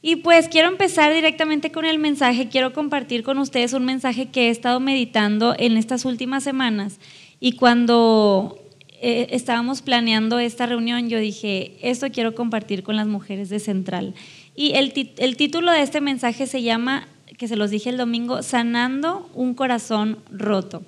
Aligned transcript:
Y 0.00 0.16
pues 0.16 0.48
quiero 0.48 0.68
empezar 0.68 1.12
directamente 1.12 1.72
con 1.72 1.84
el 1.84 1.98
mensaje, 1.98 2.48
quiero 2.48 2.72
compartir 2.72 3.24
con 3.24 3.38
ustedes 3.38 3.72
un 3.72 3.84
mensaje 3.84 4.28
que 4.28 4.46
he 4.46 4.50
estado 4.50 4.78
meditando 4.78 5.54
en 5.58 5.76
estas 5.76 6.04
últimas 6.04 6.44
semanas. 6.44 7.00
Y 7.40 7.52
cuando 7.52 8.58
eh, 9.00 9.28
estábamos 9.30 9.82
planeando 9.82 10.38
esta 10.38 10.66
reunión, 10.66 11.08
yo 11.08 11.18
dije, 11.18 11.76
esto 11.82 12.10
quiero 12.12 12.34
compartir 12.34 12.84
con 12.84 12.94
las 12.94 13.08
mujeres 13.08 13.48
de 13.48 13.58
Central. 13.58 14.14
Y 14.54 14.74
el, 14.74 14.92
el 15.18 15.36
título 15.36 15.72
de 15.72 15.82
este 15.82 16.00
mensaje 16.00 16.46
se 16.46 16.62
llama, 16.62 17.08
que 17.36 17.48
se 17.48 17.56
los 17.56 17.70
dije 17.70 17.90
el 17.90 17.96
domingo, 17.96 18.42
Sanando 18.42 19.28
un 19.34 19.54
corazón 19.54 20.18
roto. 20.30 20.82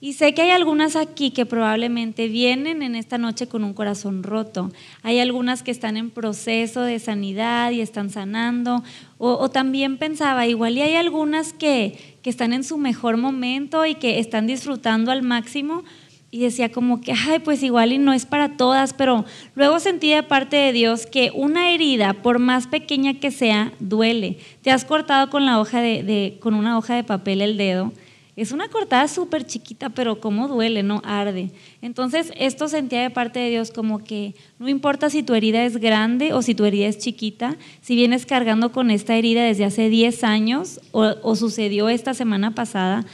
Y 0.00 0.12
sé 0.12 0.32
que 0.32 0.42
hay 0.42 0.50
algunas 0.50 0.94
aquí 0.94 1.32
que 1.32 1.44
probablemente 1.44 2.28
vienen 2.28 2.82
en 2.82 2.94
esta 2.94 3.18
noche 3.18 3.48
con 3.48 3.64
un 3.64 3.74
corazón 3.74 4.22
roto. 4.22 4.70
Hay 5.02 5.18
algunas 5.18 5.64
que 5.64 5.72
están 5.72 5.96
en 5.96 6.10
proceso 6.10 6.82
de 6.82 7.00
sanidad 7.00 7.72
y 7.72 7.80
están 7.80 8.08
sanando. 8.08 8.84
O, 9.18 9.50
también 9.50 9.96
pensaba, 9.96 10.46
igual 10.46 10.78
y 10.78 10.82
hay 10.82 10.94
algunas 10.94 11.52
que, 11.52 12.16
que 12.22 12.30
están 12.30 12.52
en 12.52 12.62
su 12.62 12.78
mejor 12.78 13.16
momento 13.16 13.84
y 13.86 13.96
que 13.96 14.20
están 14.20 14.46
disfrutando 14.46 15.10
al 15.10 15.22
máximo. 15.22 15.82
Y 16.30 16.40
decía 16.40 16.70
como 16.70 17.00
que, 17.00 17.12
ay, 17.12 17.40
pues 17.40 17.64
igual 17.64 17.90
y 17.92 17.98
no 17.98 18.12
es 18.12 18.24
para 18.24 18.56
todas, 18.56 18.92
pero 18.92 19.24
luego 19.56 19.80
sentí 19.80 20.10
de 20.10 20.22
parte 20.22 20.56
de 20.56 20.72
Dios 20.72 21.06
que 21.06 21.32
una 21.34 21.72
herida, 21.72 22.12
por 22.12 22.38
más 22.38 22.68
pequeña 22.68 23.14
que 23.14 23.32
sea, 23.32 23.72
duele. 23.80 24.38
Te 24.62 24.70
has 24.70 24.84
cortado 24.84 25.28
con, 25.28 25.44
la 25.44 25.58
hoja 25.58 25.80
de, 25.80 26.36
con 26.40 26.54
una 26.54 26.78
hoja 26.78 26.94
de 26.94 27.02
papel 27.02 27.40
el 27.40 27.56
dedo 27.56 27.92
es 28.40 28.52
una 28.52 28.68
cortada 28.68 29.08
súper 29.08 29.44
chiquita, 29.44 29.90
pero 29.90 30.20
cómo 30.20 30.46
duele, 30.46 30.82
¿no? 30.82 31.02
Arde. 31.04 31.50
Entonces, 31.82 32.32
esto 32.36 32.68
sentía 32.68 33.02
de 33.02 33.10
parte 33.10 33.40
de 33.40 33.50
Dios 33.50 33.70
como 33.72 34.04
que 34.04 34.34
no 34.58 34.68
importa 34.68 35.10
si 35.10 35.22
tu 35.22 35.34
herida 35.34 35.64
es 35.64 35.78
grande 35.78 36.32
o 36.32 36.42
si 36.42 36.54
tu 36.54 36.64
herida 36.64 36.86
es 36.86 36.98
chiquita, 36.98 37.56
si 37.80 37.96
vienes 37.96 38.26
cargando 38.26 38.70
con 38.70 38.90
esta 38.90 39.16
herida 39.16 39.42
desde 39.42 39.64
hace 39.64 39.88
10 39.88 40.22
años 40.22 40.80
o, 40.92 41.02
o 41.22 41.34
sucedió 41.36 41.88
esta 41.88 42.14
semana 42.14 42.54
pasada, 42.54 43.04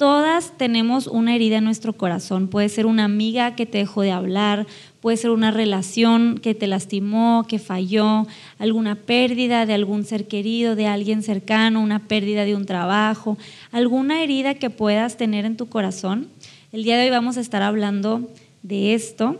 Todas 0.00 0.56
tenemos 0.56 1.06
una 1.06 1.34
herida 1.34 1.58
en 1.58 1.64
nuestro 1.64 1.92
corazón. 1.92 2.48
Puede 2.48 2.70
ser 2.70 2.86
una 2.86 3.04
amiga 3.04 3.54
que 3.54 3.66
te 3.66 3.76
dejó 3.76 4.00
de 4.00 4.12
hablar, 4.12 4.66
puede 5.00 5.16
ser 5.16 5.30
una 5.30 5.50
relación 5.50 6.38
que 6.38 6.54
te 6.54 6.66
lastimó, 6.66 7.46
que 7.48 7.58
falló, 7.58 8.26
alguna 8.58 8.94
pérdida 8.94 9.66
de 9.66 9.74
algún 9.74 10.04
ser 10.04 10.28
querido, 10.28 10.76
de 10.76 10.86
alguien 10.86 11.22
cercano, 11.22 11.80
una 11.80 12.00
pérdida 12.00 12.44
de 12.44 12.54
un 12.54 12.66
trabajo, 12.66 13.38
alguna 13.72 14.22
herida 14.22 14.54
que 14.54 14.70
puedas 14.70 15.16
tener 15.16 15.44
en 15.44 15.56
tu 15.56 15.68
corazón. 15.68 16.28
El 16.72 16.84
día 16.84 16.96
de 16.96 17.04
hoy 17.04 17.10
vamos 17.10 17.36
a 17.36 17.40
estar 17.40 17.62
hablando 17.62 18.28
de 18.62 18.94
esto. 18.94 19.38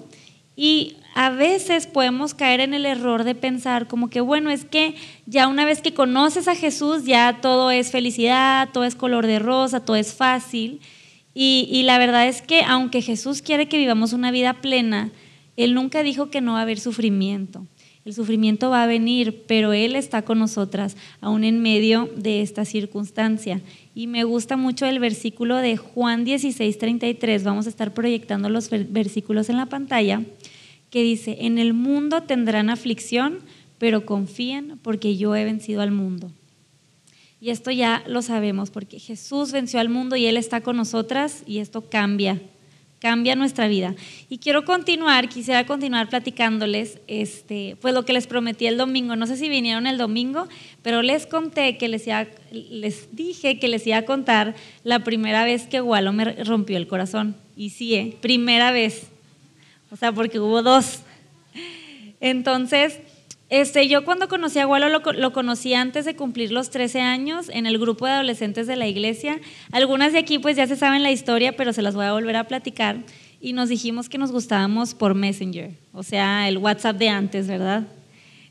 Y 0.56 0.97
a 1.14 1.31
veces 1.31 1.86
podemos 1.86 2.34
caer 2.34 2.61
en 2.61 2.75
el 2.75 2.86
error 2.86 3.25
de 3.25 3.34
pensar 3.34 3.88
como 3.88 4.11
que, 4.11 4.20
bueno, 4.20 4.50
es 4.50 4.64
que 4.64 4.94
ya 5.27 5.48
una 5.48 5.64
vez 5.64 5.81
que 5.81 5.94
conoces 5.94 6.48
a 6.48 6.55
Jesús, 6.55 7.05
ya 7.05 7.38
todo 7.41 7.70
es 7.70 7.91
felicidad, 7.91 8.69
todo 8.72 8.84
es 8.84 8.94
color 8.94 9.27
de 9.27 9.38
rosa, 9.38 9.84
todo 9.84 9.97
es 9.97 10.14
fácil. 10.14 10.81
Y, 11.33 11.83
la 11.84 11.98
verdad 11.98 12.27
es 12.27 12.42
que 12.42 12.62
aunque 12.62 13.03
Jesús 13.03 13.41
quiere 13.41 13.69
que 13.69 13.78
vivamos 13.78 14.12
una 14.12 14.31
vida 14.31 14.55
plena, 14.55 15.11
Él 15.64 15.75
nunca 15.75 16.03
dijo 16.03 16.30
que 16.30 16.41
no 16.41 16.53
va 16.53 16.61
a 16.61 16.62
haber 16.62 16.80
sufrimiento. 16.80 17.66
El 18.05 18.14
sufrimiento 18.14 18.70
va 18.70 18.83
a 18.83 18.86
venir, 18.86 19.44
pero 19.47 19.72
Él 19.75 19.94
está 19.94 20.22
con 20.22 20.39
nosotras, 20.39 20.97
aún 21.20 21.44
en 21.44 21.61
medio 21.61 22.08
de 22.16 22.41
esta 22.41 22.64
circunstancia. 22.64 23.61
Y 23.94 24.06
me 24.06 24.25
gusta 24.25 24.56
mucho 24.56 24.86
el 24.86 24.98
versículo 24.98 25.56
de 25.56 25.77
Juan 25.77 26.25
16, 26.25 26.78
33. 26.78 27.44
Vamos 27.44 27.66
a 27.66 27.69
estar 27.69 27.92
proyectando 27.92 28.48
los 28.48 28.70
versículos 28.70 29.50
en 29.50 29.58
la 29.58 29.66
pantalla 29.66 30.22
que 30.88 31.03
dice, 31.03 31.36
en 31.41 31.58
el 31.58 31.72
mundo 31.72 32.22
tendrán 32.22 32.70
aflicción, 32.70 33.38
pero 33.78 34.05
confíen 34.05 34.78
porque 34.83 35.16
yo 35.16 35.36
he 35.36 35.44
vencido 35.44 35.83
al 35.83 35.92
mundo. 35.92 36.33
Y 37.41 37.50
esto 37.50 37.70
ya 37.70 38.03
lo 38.06 38.22
sabemos 38.22 38.70
porque 38.70 38.98
Jesús 38.98 39.53
venció 39.53 39.81
al 39.81 39.88
mundo 39.88 40.16
y 40.16 40.27
Él 40.27 40.36
está 40.36 40.61
con 40.61 40.77
nosotras 40.77 41.42
y 41.47 41.58
esto 41.58 41.88
cambia, 41.88 42.41
cambia 43.01 43.34
nuestra 43.34 43.66
vida. 43.66 43.94
Y 44.28 44.38
quiero 44.38 44.65
continuar, 44.65 45.28
quisiera 45.28 45.66
continuar 45.66 46.09
platicándoles, 46.09 46.99
este, 47.09 47.77
pues 47.81 47.94
lo 47.94 48.05
que 48.05 48.12
les 48.12 48.27
prometí 48.27 48.66
el 48.66 48.77
domingo. 48.77 49.16
No 49.16 49.27
sé 49.27 49.37
si 49.37 49.49
vinieron 49.49 49.87
el 49.87 49.99
domingo, 49.99 50.47
pero 50.83 51.03
les 51.03 51.27
conté 51.27 51.77
que 51.78 51.89
les, 51.89 52.06
les 52.53 53.16
dije 53.16 53.59
que 53.59 53.69
les 53.69 53.87
iba 53.87 53.97
a 53.97 54.05
contar 54.05 54.55
la 54.84 55.00
primera 55.00 55.44
vez 55.44 55.66
que 55.66 55.81
Walo 55.81 56.12
me 56.12 56.27
rompió 56.44 56.77
el 56.77 56.87
corazón. 56.87 57.37
Y 57.56 57.71
sí, 57.71 57.94
¿eh? 57.94 58.16
primera 58.21 58.71
vez. 58.71 59.09
O 59.91 59.97
sea, 59.97 60.12
porque 60.12 60.39
hubo 60.39 60.62
dos. 60.62 61.00
Entonces, 62.21 62.99
este, 63.50 63.88
yo 63.88 64.05
cuando 64.05 64.28
conocí 64.28 64.61
a 64.61 64.66
Walo 64.66 64.88
lo, 64.88 65.00
lo, 65.12 65.33
conocí 65.33 65.75
antes 65.75 66.05
de 66.05 66.15
cumplir 66.15 66.53
los 66.53 66.71
13 66.71 67.00
años 67.00 67.50
en 67.53 67.66
el 67.66 67.78
grupo 67.78 68.06
de 68.06 68.12
adolescentes 68.12 68.69
de 68.69 68.77
la 68.77 68.87
iglesia. 68.87 69.41
Algunas 69.72 70.12
de 70.12 70.21
aquí 70.21 70.38
pues 70.38 70.56
ya 70.56 70.69
se 70.69 70.77
saben 70.77 71.03
la 71.03 71.11
historia, 71.11 71.56
pero 71.56 71.72
se 71.72 71.83
las 71.83 71.97
voy 71.97 72.06
a 72.06 72.12
volver 72.12 72.37
a 72.37 72.44
platicar. 72.44 72.99
Y 73.41 73.53
nos 73.53 73.69
dijimos 73.69 74.09
que 74.09 74.19
nos 74.19 74.31
gustábamos 74.31 74.94
por 74.94 75.15
Messenger, 75.15 75.72
o 75.93 76.03
sea, 76.03 76.49
el 76.49 76.59
WhatsApp 76.59 76.97
de 76.97 77.09
antes, 77.09 77.49
¿verdad? 77.49 77.89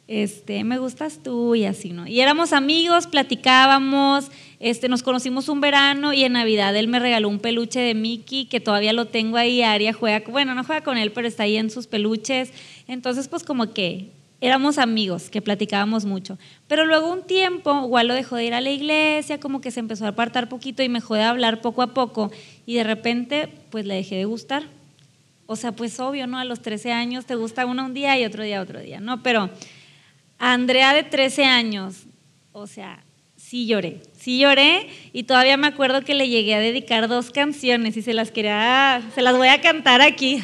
Este, 0.07 0.63
me 0.63 0.79
gustas 0.79 1.21
tú 1.21 1.53
y 1.53 1.65
así, 1.65 1.91
¿no? 1.91 2.07
Y 2.07 2.19
éramos 2.19 2.51
amigos, 2.51 3.05
platicábamos, 3.05 4.31
este, 4.59 4.89
nos 4.89 5.03
conocimos 5.03 5.47
un 5.47 5.61
verano 5.61 6.11
y 6.11 6.23
en 6.23 6.33
Navidad 6.33 6.75
él 6.75 6.87
me 6.87 6.97
regaló 6.97 7.29
un 7.29 7.37
peluche 7.37 7.79
de 7.79 7.93
Mickey 7.93 8.45
que 8.45 8.59
todavía 8.59 8.91
lo 8.91 9.05
tengo 9.05 9.37
ahí. 9.37 9.61
Aria 9.61 9.93
juega, 9.93 10.23
bueno, 10.29 10.55
no 10.55 10.63
juega 10.63 10.83
con 10.83 10.97
él, 10.97 11.11
pero 11.11 11.27
está 11.27 11.43
ahí 11.43 11.57
en 11.57 11.69
sus 11.69 11.85
peluches. 11.85 12.51
Entonces, 12.87 13.27
pues 13.27 13.43
como 13.43 13.71
que 13.71 14.09
éramos 14.41 14.77
amigos, 14.77 15.29
que 15.29 15.41
platicábamos 15.41 16.05
mucho. 16.05 16.37
Pero 16.67 16.85
luego 16.85 17.11
un 17.11 17.23
tiempo, 17.23 17.83
igual 17.83 18.07
lo 18.07 18.13
dejó 18.13 18.35
de 18.35 18.45
ir 18.45 18.53
a 18.53 18.61
la 18.61 18.69
iglesia, 18.69 19.39
como 19.39 19.61
que 19.61 19.71
se 19.71 19.79
empezó 19.79 20.05
a 20.05 20.09
apartar 20.09 20.49
poquito 20.49 20.83
y 20.83 20.89
me 20.89 20.99
dejó 20.99 21.15
de 21.15 21.23
hablar 21.23 21.61
poco 21.61 21.81
a 21.81 21.93
poco. 21.93 22.31
Y 22.65 22.75
de 22.75 22.83
repente, 22.83 23.49
pues 23.69 23.85
le 23.85 23.95
dejé 23.95 24.15
de 24.15 24.25
gustar. 24.25 24.63
O 25.45 25.55
sea, 25.55 25.71
pues 25.71 25.99
obvio, 25.99 26.27
¿no? 26.27 26.37
A 26.37 26.45
los 26.45 26.61
13 26.61 26.91
años 26.91 27.25
te 27.25 27.35
gusta 27.35 27.65
uno 27.65 27.85
un 27.85 27.93
día 27.93 28.19
y 28.19 28.25
otro 28.25 28.43
día 28.43 28.61
otro 28.61 28.79
día, 28.79 28.99
¿no? 28.99 29.23
Pero 29.23 29.49
a 30.37 30.53
Andrea 30.53 30.93
de 30.93 31.03
13 31.03 31.45
años, 31.45 32.03
o 32.51 32.67
sea, 32.67 33.03
sí 33.35 33.65
lloré, 33.65 34.01
sí 34.17 34.39
lloré 34.39 34.87
y 35.11 35.23
todavía 35.23 35.57
me 35.57 35.67
acuerdo 35.67 36.03
que 36.03 36.13
le 36.13 36.29
llegué 36.29 36.53
a 36.53 36.59
dedicar 36.59 37.07
dos 37.07 37.31
canciones 37.31 37.97
y 37.97 38.01
se 38.01 38.13
las 38.13 38.31
quería, 38.31 39.01
se 39.15 39.21
las 39.21 39.35
voy 39.35 39.47
a 39.47 39.59
cantar 39.59 40.01
aquí. 40.01 40.43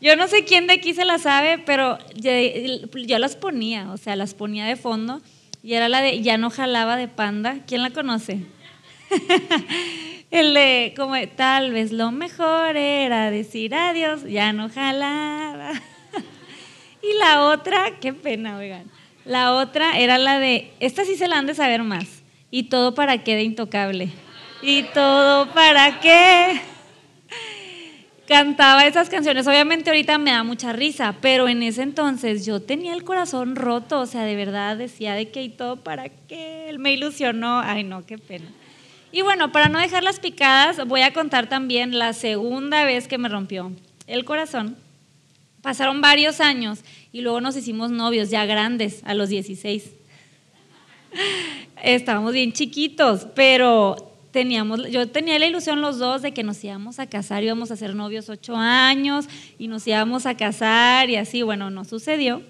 Yo 0.00 0.16
no 0.16 0.28
sé 0.28 0.44
quién 0.44 0.66
de 0.66 0.74
aquí 0.74 0.94
se 0.94 1.04
las 1.04 1.22
sabe, 1.22 1.58
pero 1.58 1.98
yo, 2.14 3.18
las 3.18 3.36
ponía, 3.36 3.90
o 3.92 3.96
sea, 3.96 4.16
las 4.16 4.34
ponía 4.34 4.64
de 4.64 4.76
fondo 4.76 5.20
y 5.62 5.74
era 5.74 5.88
la 5.88 6.00
de 6.00 6.22
Ya 6.22 6.38
no 6.38 6.50
jalaba 6.50 6.96
de 6.96 7.08
panda. 7.08 7.58
¿Quién 7.66 7.82
la 7.82 7.90
conoce? 7.90 8.40
El 10.30 10.54
de, 10.54 10.94
como, 10.96 11.14
tal 11.36 11.72
vez 11.72 11.92
lo 11.92 12.12
mejor 12.12 12.76
era 12.76 13.30
decir 13.30 13.74
adiós, 13.74 14.22
ya 14.24 14.52
no 14.52 14.70
jalaba. 14.70 15.72
y 17.02 17.18
la 17.18 17.42
otra, 17.46 17.98
qué 18.00 18.12
pena, 18.12 18.56
oigan 18.56 18.90
la 19.24 19.54
otra 19.54 19.98
era 19.98 20.18
la 20.18 20.38
de, 20.38 20.72
esta 20.80 21.04
sí 21.04 21.16
se 21.16 21.28
la 21.28 21.38
han 21.38 21.46
de 21.46 21.54
saber 21.54 21.82
más. 21.82 22.22
¿Y 22.50 22.64
todo 22.64 22.94
para 22.94 23.22
qué 23.22 23.36
de 23.36 23.42
intocable? 23.42 24.10
¿Y 24.62 24.82
todo 24.94 25.46
para 25.52 26.00
qué? 26.00 26.60
Cantaba 28.30 28.86
esas 28.86 29.08
canciones. 29.08 29.48
Obviamente 29.48 29.90
ahorita 29.90 30.16
me 30.16 30.30
da 30.30 30.44
mucha 30.44 30.72
risa, 30.72 31.16
pero 31.20 31.48
en 31.48 31.64
ese 31.64 31.82
entonces 31.82 32.46
yo 32.46 32.62
tenía 32.62 32.92
el 32.92 33.02
corazón 33.02 33.56
roto. 33.56 33.98
O 33.98 34.06
sea, 34.06 34.22
de 34.22 34.36
verdad 34.36 34.76
decía 34.76 35.14
de 35.14 35.32
qué 35.32 35.42
y 35.42 35.48
todo 35.48 35.82
para 35.82 36.08
qué. 36.10 36.68
Él 36.68 36.78
me 36.78 36.92
ilusionó. 36.92 37.58
Ay, 37.58 37.82
no, 37.82 38.06
qué 38.06 38.18
pena. 38.18 38.46
Y 39.10 39.22
bueno, 39.22 39.50
para 39.50 39.68
no 39.68 39.80
dejarlas 39.80 40.20
picadas, 40.20 40.86
voy 40.86 41.00
a 41.00 41.12
contar 41.12 41.48
también 41.48 41.98
la 41.98 42.12
segunda 42.12 42.84
vez 42.84 43.08
que 43.08 43.18
me 43.18 43.28
rompió 43.28 43.72
el 44.06 44.24
corazón. 44.24 44.76
Pasaron 45.60 46.00
varios 46.00 46.40
años 46.40 46.84
y 47.10 47.22
luego 47.22 47.40
nos 47.40 47.56
hicimos 47.56 47.90
novios 47.90 48.30
ya 48.30 48.46
grandes, 48.46 49.02
a 49.06 49.14
los 49.14 49.28
16. 49.28 49.90
Estábamos 51.82 52.32
bien 52.32 52.52
chiquitos, 52.52 53.26
pero 53.34 54.09
teníamos, 54.30 54.88
yo 54.90 55.08
tenía 55.08 55.38
la 55.38 55.46
ilusión 55.46 55.80
los 55.80 55.98
dos 55.98 56.22
de 56.22 56.32
que 56.32 56.42
nos 56.42 56.62
íbamos 56.62 56.98
a 56.98 57.06
casar, 57.06 57.42
íbamos 57.42 57.70
a 57.70 57.76
ser 57.76 57.94
novios 57.94 58.28
ocho 58.28 58.56
años 58.56 59.26
y 59.58 59.68
nos 59.68 59.86
íbamos 59.86 60.26
a 60.26 60.36
casar 60.36 61.10
y 61.10 61.16
así, 61.16 61.42
bueno, 61.42 61.70
no 61.70 61.84
sucedió. 61.84 62.42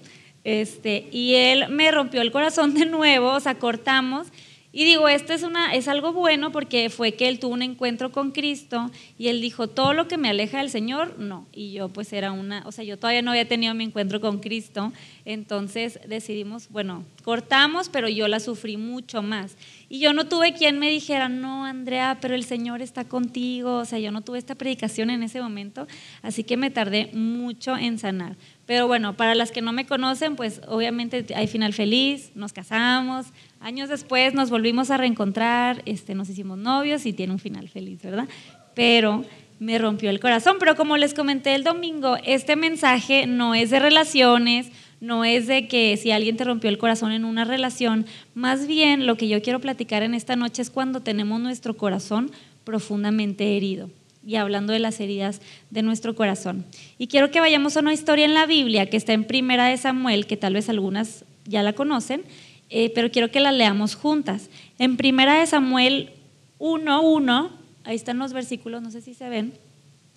Este, 0.43 1.07
y 1.11 1.35
él 1.35 1.69
me 1.69 1.91
rompió 1.91 2.21
el 2.21 2.31
corazón 2.31 2.73
de 2.73 2.85
nuevo, 2.85 3.33
o 3.33 3.39
sea, 3.39 3.59
cortamos 3.59 4.27
y 4.73 4.85
digo, 4.85 5.09
esto 5.09 5.33
es, 5.33 5.43
una, 5.43 5.73
es 5.75 5.89
algo 5.89 6.13
bueno 6.13 6.53
porque 6.53 6.89
fue 6.89 7.13
que 7.13 7.27
él 7.27 7.39
tuvo 7.39 7.53
un 7.53 7.61
encuentro 7.61 8.13
con 8.13 8.31
Cristo 8.31 8.89
y 9.17 9.27
él 9.27 9.41
dijo, 9.41 9.67
todo 9.67 9.93
lo 9.93 10.07
que 10.07 10.17
me 10.17 10.29
aleja 10.29 10.59
del 10.59 10.69
Señor, 10.69 11.19
no. 11.19 11.45
Y 11.51 11.73
yo 11.73 11.89
pues 11.89 12.13
era 12.13 12.31
una, 12.31 12.63
o 12.65 12.71
sea, 12.71 12.85
yo 12.85 12.97
todavía 12.97 13.21
no 13.21 13.31
había 13.31 13.47
tenido 13.47 13.73
mi 13.73 13.83
encuentro 13.83 14.21
con 14.21 14.39
Cristo, 14.39 14.93
entonces 15.25 15.99
decidimos, 16.07 16.69
bueno, 16.69 17.03
cortamos, 17.25 17.89
pero 17.89 18.07
yo 18.07 18.29
la 18.29 18.39
sufrí 18.39 18.77
mucho 18.77 19.21
más. 19.21 19.57
Y 19.89 19.99
yo 19.99 20.13
no 20.13 20.25
tuve 20.27 20.53
quien 20.53 20.79
me 20.79 20.89
dijera, 20.89 21.27
no, 21.27 21.65
Andrea, 21.65 22.19
pero 22.21 22.33
el 22.33 22.45
Señor 22.45 22.81
está 22.81 23.03
contigo, 23.03 23.79
o 23.79 23.85
sea, 23.85 23.99
yo 23.99 24.11
no 24.11 24.21
tuve 24.21 24.37
esta 24.37 24.55
predicación 24.55 25.09
en 25.09 25.21
ese 25.21 25.41
momento, 25.41 25.85
así 26.21 26.45
que 26.45 26.55
me 26.55 26.71
tardé 26.71 27.09
mucho 27.11 27.75
en 27.75 27.99
sanar. 27.99 28.37
Pero 28.65 28.87
bueno, 28.87 29.17
para 29.17 29.35
las 29.35 29.51
que 29.51 29.61
no 29.61 29.73
me 29.73 29.85
conocen, 29.85 30.37
pues 30.37 30.61
obviamente 30.65 31.25
hay 31.35 31.47
final 31.47 31.73
feliz, 31.73 32.31
nos 32.35 32.53
casamos, 32.53 33.25
años 33.61 33.89
después 33.89 34.33
nos 34.33 34.49
volvimos 34.49 34.91
a 34.91 34.97
reencontrar, 34.97 35.81
este, 35.85 36.15
nos 36.15 36.29
hicimos 36.29 36.57
novios 36.57 37.05
y 37.05 37.13
tiene 37.13 37.33
un 37.33 37.39
final 37.39 37.69
feliz, 37.69 38.01
¿verdad? 38.01 38.27
Pero 38.75 39.23
me 39.59 39.77
rompió 39.77 40.09
el 40.09 40.19
corazón. 40.19 40.57
Pero 40.59 40.75
como 40.75 40.97
les 40.97 41.13
comenté 41.13 41.55
el 41.55 41.63
domingo, 41.63 42.17
este 42.25 42.55
mensaje 42.55 43.27
no 43.27 43.53
es 43.53 43.69
de 43.69 43.79
relaciones, 43.79 44.67
no 44.99 45.23
es 45.23 45.47
de 45.47 45.67
que 45.67 45.97
si 45.97 46.11
alguien 46.11 46.35
te 46.35 46.43
rompió 46.43 46.69
el 46.69 46.77
corazón 46.77 47.11
en 47.11 47.25
una 47.25 47.45
relación, 47.45 48.05
más 48.33 48.67
bien 48.67 49.05
lo 49.05 49.15
que 49.15 49.27
yo 49.27 49.41
quiero 49.41 49.59
platicar 49.59 50.03
en 50.03 50.15
esta 50.15 50.35
noche 50.35 50.61
es 50.61 50.69
cuando 50.69 51.01
tenemos 51.01 51.39
nuestro 51.39 51.77
corazón 51.77 52.31
profundamente 52.63 53.55
herido 53.55 53.89
y 54.25 54.35
hablando 54.35 54.73
de 54.73 54.79
las 54.79 54.99
heridas 54.99 55.41
de 55.69 55.81
nuestro 55.81 56.15
corazón. 56.15 56.65
Y 56.97 57.07
quiero 57.07 57.31
que 57.31 57.39
vayamos 57.39 57.77
a 57.77 57.81
una 57.81 57.93
historia 57.93 58.25
en 58.25 58.33
la 58.33 58.45
Biblia 58.45 58.89
que 58.89 58.97
está 58.97 59.13
en 59.13 59.25
Primera 59.25 59.65
de 59.65 59.77
Samuel, 59.77 60.27
que 60.27 60.37
tal 60.37 60.53
vez 60.53 60.69
algunas 60.69 61.25
ya 61.45 61.63
la 61.63 61.73
conocen, 61.73 62.23
eh, 62.71 62.91
pero 62.95 63.11
quiero 63.11 63.29
que 63.29 63.39
la 63.39 63.51
leamos 63.51 63.95
juntas. 63.95 64.49
En 64.79 64.97
Primera 64.97 65.39
de 65.39 65.45
Samuel 65.45 66.11
1.1, 66.59 67.49
ahí 67.83 67.95
están 67.95 68.17
los 68.17 68.33
versículos, 68.33 68.81
no 68.81 68.89
sé 68.89 69.01
si 69.01 69.13
se 69.13 69.29
ven, 69.29 69.53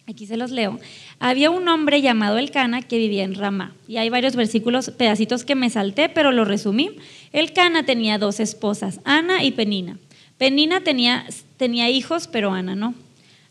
aquí 0.06 0.26
se 0.26 0.36
los 0.36 0.50
leo. 0.50 0.78
Había 1.18 1.50
un 1.50 1.68
hombre 1.68 2.00
llamado 2.00 2.38
Elcana 2.38 2.80
que 2.82 2.98
vivía 2.98 3.24
en 3.24 3.34
Ramá. 3.34 3.74
Y 3.88 3.96
hay 3.96 4.08
varios 4.08 4.36
versículos, 4.36 4.90
pedacitos 4.90 5.44
que 5.44 5.54
me 5.54 5.68
salté, 5.68 6.08
pero 6.08 6.32
lo 6.32 6.44
resumí. 6.44 6.92
Elcana 7.32 7.84
tenía 7.84 8.18
dos 8.18 8.40
esposas, 8.40 9.00
Ana 9.04 9.42
y 9.42 9.50
Penina. 9.50 9.98
Penina 10.38 10.82
tenía, 10.82 11.26
tenía 11.56 11.90
hijos, 11.90 12.28
pero 12.28 12.52
Ana 12.52 12.74
no. 12.74 12.94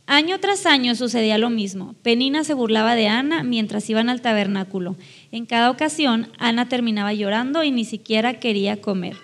Año 0.05 0.39
tras 0.39 0.65
año 0.65 0.95
sucedía 0.95 1.37
lo 1.37 1.49
mismo. 1.49 1.95
Penina 2.03 2.43
se 2.43 2.53
burlaba 2.53 2.95
de 2.95 3.07
Ana 3.07 3.43
mientras 3.43 3.89
iban 3.89 4.09
al 4.09 4.21
tabernáculo. 4.21 4.97
En 5.31 5.45
cada 5.45 5.71
ocasión, 5.71 6.27
Ana 6.37 6.67
terminaba 6.67 7.13
llorando 7.13 7.63
y 7.63 7.71
ni 7.71 7.85
siquiera 7.85 8.39
quería 8.39 8.81
comer. 8.81 9.15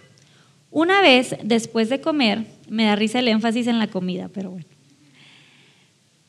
Una 0.72 1.02
vez, 1.02 1.36
después 1.44 1.90
de 1.90 2.00
comer, 2.00 2.46
me 2.70 2.86
da 2.86 2.96
risa 2.96 3.20
el 3.20 3.28
énfasis 3.28 3.68
en 3.68 3.80
la 3.80 3.88
comida, 3.88 4.30
pero 4.34 4.52
bueno. 4.52 4.66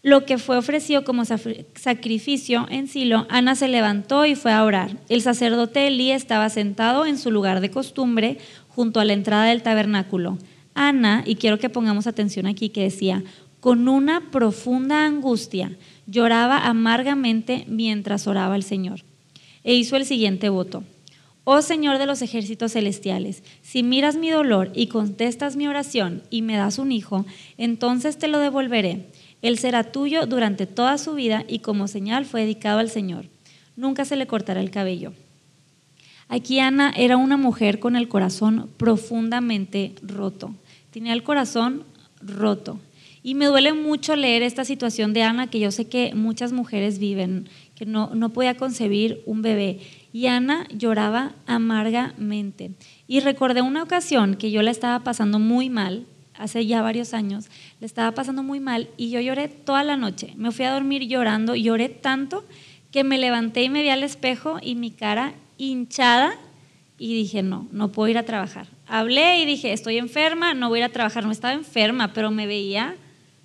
Lo 0.02 0.24
que 0.24 0.38
fue 0.38 0.56
ofrecido 0.56 1.04
como 1.04 1.24
sacrificio 1.26 2.66
en 2.70 2.88
Silo, 2.88 3.26
Ana 3.28 3.54
se 3.54 3.68
levantó 3.68 4.24
y 4.24 4.34
fue 4.34 4.50
a 4.50 4.64
orar. 4.64 4.96
El 5.10 5.20
sacerdote 5.20 5.86
Elí 5.86 6.10
estaba 6.10 6.48
sentado 6.48 7.04
en 7.04 7.18
su 7.18 7.30
lugar 7.30 7.60
de 7.60 7.70
costumbre 7.70 8.38
junto 8.68 8.98
a 8.98 9.04
la 9.04 9.12
entrada 9.12 9.44
del 9.44 9.62
tabernáculo. 9.62 10.38
Ana, 10.72 11.22
y 11.26 11.34
quiero 11.34 11.58
que 11.58 11.68
pongamos 11.68 12.06
atención 12.06 12.46
aquí, 12.46 12.70
que 12.70 12.84
decía, 12.84 13.22
con 13.60 13.88
una 13.88 14.30
profunda 14.30 15.04
angustia, 15.04 15.76
lloraba 16.06 16.66
amargamente 16.66 17.64
mientras 17.68 18.26
oraba 18.26 18.54
al 18.54 18.62
Señor. 18.62 19.02
E 19.62 19.74
hizo 19.74 19.96
el 19.96 20.06
siguiente 20.06 20.48
voto. 20.48 20.82
Oh 21.44 21.62
Señor 21.62 21.98
de 21.98 22.06
los 22.06 22.22
ejércitos 22.22 22.72
celestiales, 22.72 23.42
si 23.62 23.82
miras 23.82 24.16
mi 24.16 24.30
dolor 24.30 24.70
y 24.74 24.88
contestas 24.88 25.56
mi 25.56 25.66
oración 25.66 26.22
y 26.30 26.42
me 26.42 26.56
das 26.56 26.78
un 26.78 26.92
hijo, 26.92 27.26
entonces 27.58 28.18
te 28.18 28.28
lo 28.28 28.38
devolveré. 28.38 29.06
Él 29.42 29.58
será 29.58 29.84
tuyo 29.84 30.26
durante 30.26 30.66
toda 30.66 30.98
su 30.98 31.14
vida 31.14 31.44
y 31.48 31.60
como 31.60 31.88
señal 31.88 32.26
fue 32.26 32.42
dedicado 32.42 32.78
al 32.78 32.90
Señor. 32.90 33.26
Nunca 33.76 34.04
se 34.04 34.16
le 34.16 34.26
cortará 34.26 34.60
el 34.60 34.70
cabello. 34.70 35.12
Aquí 36.28 36.60
Ana 36.60 36.92
era 36.96 37.16
una 37.16 37.36
mujer 37.36 37.80
con 37.80 37.96
el 37.96 38.08
corazón 38.08 38.70
profundamente 38.76 39.94
roto. 40.02 40.54
Tenía 40.92 41.14
el 41.14 41.22
corazón 41.22 41.84
roto. 42.20 42.78
Y 43.22 43.34
me 43.34 43.46
duele 43.46 43.72
mucho 43.74 44.16
leer 44.16 44.42
esta 44.42 44.64
situación 44.64 45.12
de 45.12 45.22
Ana, 45.22 45.48
que 45.48 45.60
yo 45.60 45.70
sé 45.70 45.88
que 45.88 46.14
muchas 46.14 46.52
mujeres 46.52 46.98
viven, 46.98 47.48
que 47.74 47.84
no, 47.84 48.14
no 48.14 48.30
podía 48.30 48.56
concebir 48.56 49.22
un 49.26 49.42
bebé. 49.42 49.80
Y 50.12 50.26
Ana 50.26 50.66
lloraba 50.70 51.32
amargamente. 51.46 52.70
Y 53.06 53.20
recordé 53.20 53.62
una 53.62 53.82
ocasión 53.82 54.36
que 54.36 54.50
yo 54.50 54.62
la 54.62 54.70
estaba 54.70 55.00
pasando 55.04 55.38
muy 55.38 55.68
mal, 55.68 56.06
hace 56.40 56.64
ya 56.64 56.80
varios 56.80 57.12
años, 57.12 57.50
le 57.80 57.86
estaba 57.86 58.12
pasando 58.12 58.42
muy 58.42 58.60
mal 58.60 58.88
y 58.96 59.10
yo 59.10 59.20
lloré 59.20 59.48
toda 59.48 59.84
la 59.84 59.98
noche. 59.98 60.32
Me 60.36 60.50
fui 60.52 60.64
a 60.64 60.72
dormir 60.72 61.06
llorando, 61.06 61.54
lloré 61.54 61.90
tanto 61.90 62.44
que 62.90 63.04
me 63.04 63.18
levanté 63.18 63.62
y 63.62 63.68
me 63.68 63.82
vi 63.82 63.90
al 63.90 64.02
espejo 64.02 64.58
y 64.62 64.74
mi 64.74 64.90
cara 64.90 65.34
hinchada 65.58 66.32
y 66.98 67.14
dije, 67.14 67.42
no, 67.42 67.68
no 67.72 67.92
puedo 67.92 68.08
ir 68.08 68.18
a 68.18 68.24
trabajar. 68.24 68.66
Hablé 68.86 69.40
y 69.40 69.46
dije, 69.46 69.72
estoy 69.72 69.98
enferma, 69.98 70.54
no 70.54 70.68
voy 70.68 70.78
a 70.78 70.84
ir 70.84 70.90
a 70.90 70.92
trabajar. 70.92 71.24
No 71.24 71.30
estaba 71.30 71.54
enferma, 71.54 72.12
pero 72.12 72.30
me 72.30 72.46
veía 72.46 72.96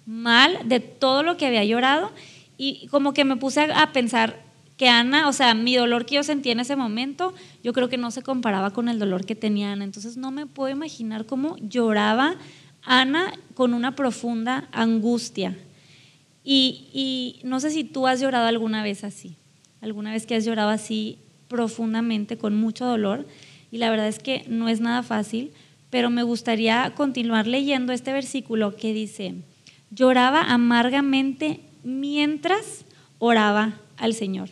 mal 0.06 0.60
de 0.66 0.80
todo 0.80 1.24
lo 1.24 1.38
que 1.38 1.46
había 1.46 1.63
llorado 1.63 2.12
y 2.57 2.88
como 2.88 3.13
que 3.13 3.25
me 3.25 3.36
puse 3.36 3.62
a 3.62 3.92
pensar 3.92 4.46
que 4.78 4.90
Ana, 4.90 5.28
o 5.28 5.34
sea, 5.34 5.54
mi 5.54 5.75
dolor 5.75 6.06
que 6.06 6.16
yo 6.16 6.24
sentía 6.24 6.52
en 6.52 6.60
ese 6.60 6.75
momento, 6.75 7.34
yo 7.63 7.74
creo 7.74 7.90
que 7.90 7.98
no 7.98 8.12
se 8.12 8.22
comparaba 8.22 8.72
con 8.72 8.90
el 8.90 9.00
dolor 9.00 9.25
que 9.25 9.36
tenía 9.36 9.72
Ana. 9.72 9.86
Entonces 9.86 10.18
no 10.18 10.31
me 10.31 10.46
puedo 10.46 10.69
imaginar 10.69 11.25
cómo 11.25 11.56
lloraba 11.57 12.36
Ana 12.84 13.34
con 13.54 13.74
una 13.74 13.96
profunda 13.96 14.68
angustia. 14.72 15.57
Y, 16.44 16.90
y 16.94 17.40
no 17.44 17.60
sé 17.60 17.72
si 17.72 17.84
tú 17.84 18.06
has 18.06 18.19
llorado 18.19 18.48
alguna 18.48 18.84
vez 18.84 19.04
así, 19.04 19.36
alguna 19.81 20.12
vez 20.12 20.25
que 20.25 20.36
has 20.36 20.46
llorado 20.46 20.69
así 20.69 21.18
profundamente, 21.48 22.38
con 22.38 22.56
mucho 22.56 22.86
dolor. 22.86 23.25
Y 23.72 23.78
la 23.78 23.90
verdad 23.90 24.07
es 24.07 24.19
que 24.19 24.46
no 24.48 24.68
es 24.69 24.81
nada 24.81 25.04
fácil, 25.04 25.52
pero 25.90 26.10
me 26.10 26.24
gustaría 26.24 26.94
continuar 26.96 27.48
leyendo 27.48 27.94
este 27.94 28.12
versículo 28.12 28.75
que 28.75 28.94
dice, 28.94 29.36
lloraba 29.95 30.42
amargamente 30.42 31.62
mientras 31.83 32.86
oraba 33.18 33.80
al 33.97 34.13
Señor. 34.13 34.50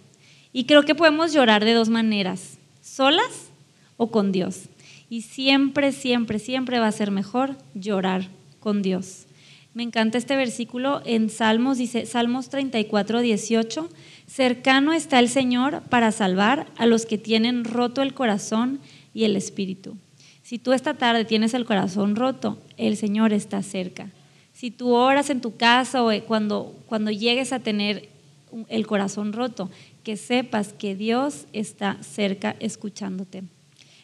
Y 0.54 0.66
creo 0.66 0.84
que 0.84 0.96
podemos 0.96 1.34
llorar 1.34 1.66
de 1.66 1.74
dos 1.74 1.90
maneras, 1.90 2.58
solas 2.82 3.50
o 3.98 4.10
con 4.10 4.32
Dios. 4.32 4.64
Y 5.10 5.22
siempre, 5.22 5.92
siempre, 5.92 6.40
siempre 6.40 6.80
va 6.80 6.88
a 6.88 6.92
ser 6.92 7.12
mejor 7.12 7.58
llorar 7.76 8.28
con 8.60 8.82
Dios. 8.82 9.26
Me 9.74 9.84
encanta 9.84 10.18
este 10.18 10.36
versículo 10.36 11.02
en 11.06 11.30
Salmos, 11.30 11.78
dice 11.80 12.06
Salmos 12.06 12.50
34, 12.50 13.22
18, 13.22 13.90
cercano 14.28 14.94
está 14.94 15.20
el 15.20 15.30
Señor 15.30 15.82
para 15.90 16.12
salvar 16.12 16.68
a 16.78 16.86
los 16.86 17.06
que 17.06 17.18
tienen 17.18 17.66
roto 17.66 18.04
el 18.04 18.14
corazón 18.14 18.80
y 19.16 19.24
el 19.24 19.36
espíritu. 19.36 19.98
Si 20.44 20.60
tú 20.60 20.74
esta 20.74 20.94
tarde 20.94 21.26
tienes 21.26 21.56
el 21.56 21.66
corazón 21.66 22.16
roto, 22.16 22.60
el 22.78 22.98
Señor 22.98 23.34
está 23.34 23.64
cerca 23.64 24.10
si 24.64 24.72
tú 24.72 24.94
oras 24.94 25.30
en 25.30 25.42
tu 25.42 25.58
casa 25.58 26.02
o 26.04 26.10
eh, 26.10 26.24
cuando, 26.26 26.74
cuando 26.86 27.12
llegues 27.12 27.52
a 27.52 27.60
tener 27.60 28.08
el 28.70 28.88
corazón 28.88 29.34
roto, 29.34 29.70
que 30.06 30.16
sepas 30.16 30.72
que 30.72 30.96
Dios 30.96 31.48
está 31.52 32.02
cerca 32.02 32.56
escuchándote. 32.62 33.44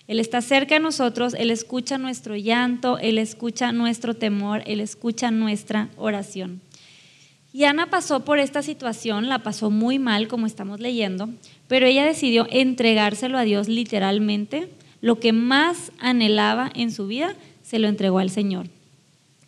Él 0.05 0.19
está 0.19 0.41
cerca 0.41 0.75
de 0.75 0.81
nosotros, 0.81 1.33
Él 1.33 1.49
escucha 1.49 1.97
nuestro 1.97 2.35
llanto, 2.35 2.97
Él 2.97 3.19
escucha 3.19 3.71
nuestro 3.71 4.15
temor, 4.15 4.61
Él 4.65 4.81
escucha 4.81 5.31
nuestra 5.31 5.87
oración. 5.95 6.59
Y 7.53 7.63
Ana 7.63 7.89
pasó 7.89 8.25
por 8.25 8.37
esta 8.37 8.61
situación, 8.61 9.29
la 9.29 9.39
pasó 9.39 9.69
muy 9.69 9.97
mal, 9.97 10.27
como 10.27 10.45
estamos 10.45 10.81
leyendo, 10.81 11.29
pero 11.69 11.85
ella 11.85 12.03
decidió 12.03 12.47
entregárselo 12.49 13.37
a 13.37 13.43
Dios 13.43 13.69
literalmente. 13.69 14.67
Lo 14.99 15.21
que 15.21 15.31
más 15.31 15.93
anhelaba 15.99 16.69
en 16.75 16.91
su 16.91 17.07
vida, 17.07 17.33
se 17.63 17.79
lo 17.79 17.87
entregó 17.87 18.19
al 18.19 18.29
Señor 18.29 18.67